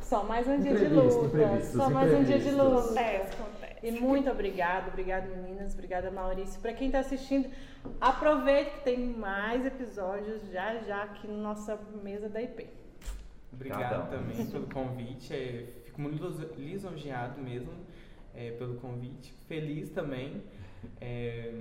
Só 0.00 0.22
mais 0.24 0.46
um 0.46 0.60
dia 0.60 0.74
de 0.74 0.84
luta. 0.88 1.62
Só 1.62 1.88
mais 1.88 2.12
um 2.12 2.22
dia 2.22 2.38
de 2.38 2.50
luta. 2.50 2.80
Acontece. 2.80 3.36
E 3.84 3.90
muito 3.90 4.30
obrigado, 4.30 4.88
obrigado 4.88 5.28
meninas, 5.28 5.74
obrigada 5.74 6.10
Maurício. 6.10 6.58
Para 6.58 6.72
quem 6.72 6.86
está 6.86 7.00
assistindo, 7.00 7.50
aproveite 8.00 8.70
que 8.70 8.80
tem 8.80 8.98
mais 8.98 9.66
episódios 9.66 10.50
já 10.50 10.78
já 10.78 11.02
aqui 11.02 11.28
na 11.28 11.36
nossa 11.36 11.78
mesa 12.02 12.26
da 12.30 12.40
IP. 12.40 12.66
Obrigado 13.52 14.08
também 14.08 14.46
pelo 14.46 14.66
convite. 14.68 15.34
É, 15.34 15.66
fico 15.84 16.00
muito 16.00 16.24
lisonjeado 16.56 17.38
mesmo 17.42 17.74
é, 18.34 18.52
pelo 18.52 18.76
convite. 18.76 19.34
Feliz 19.46 19.90
também. 19.90 20.42
É, 20.98 21.52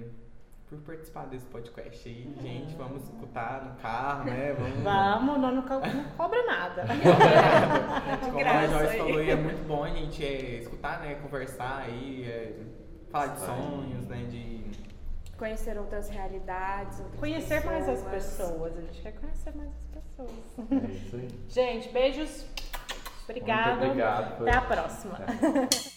por 0.73 0.81
participar 0.81 1.25
desse 1.25 1.45
podcast 1.45 2.09
aí. 2.09 2.33
Gente, 2.41 2.75
vamos 2.75 3.03
escutar 3.03 3.63
no 3.63 3.75
carro, 3.81 4.25
né? 4.25 4.53
Vamos, 4.53 4.83
vamos 4.83 5.39
não, 5.39 5.51
não, 5.51 5.61
não 5.61 6.09
cobra 6.17 6.45
nada. 6.45 6.85
Como 8.25 8.39
a 8.39 8.67
Joyce 8.67 8.97
falou, 8.97 9.21
é 9.21 9.35
muito 9.35 9.67
bom 9.67 9.83
a 9.83 9.89
gente 9.89 10.25
é, 10.25 10.59
escutar, 10.59 10.99
né? 11.01 11.15
Conversar 11.15 11.83
aí, 11.85 12.25
é, 12.25 12.59
falar 13.11 13.27
de 13.27 13.39
sonhos, 13.39 14.07
né? 14.07 14.25
De 14.29 14.63
conhecer 15.37 15.77
outras 15.77 16.09
realidades, 16.09 16.99
outras 16.99 17.19
conhecer 17.19 17.61
pessoas. 17.61 17.65
mais 17.65 17.89
as 17.89 18.03
pessoas. 18.03 18.77
A 18.77 18.81
gente 18.81 19.01
quer 19.01 19.13
conhecer 19.13 19.55
mais 19.55 19.69
as 19.69 19.85
pessoas. 19.85 20.31
É 20.71 20.91
isso 20.91 21.15
aí. 21.15 21.29
gente, 21.49 21.89
beijos. 21.89 22.45
Obrigada. 23.23 23.75
Muito 23.75 23.85
obrigado. 23.85 24.47
Até 24.47 24.57
a 24.57 24.61
próxima. 24.61 25.17
É. 25.19 25.92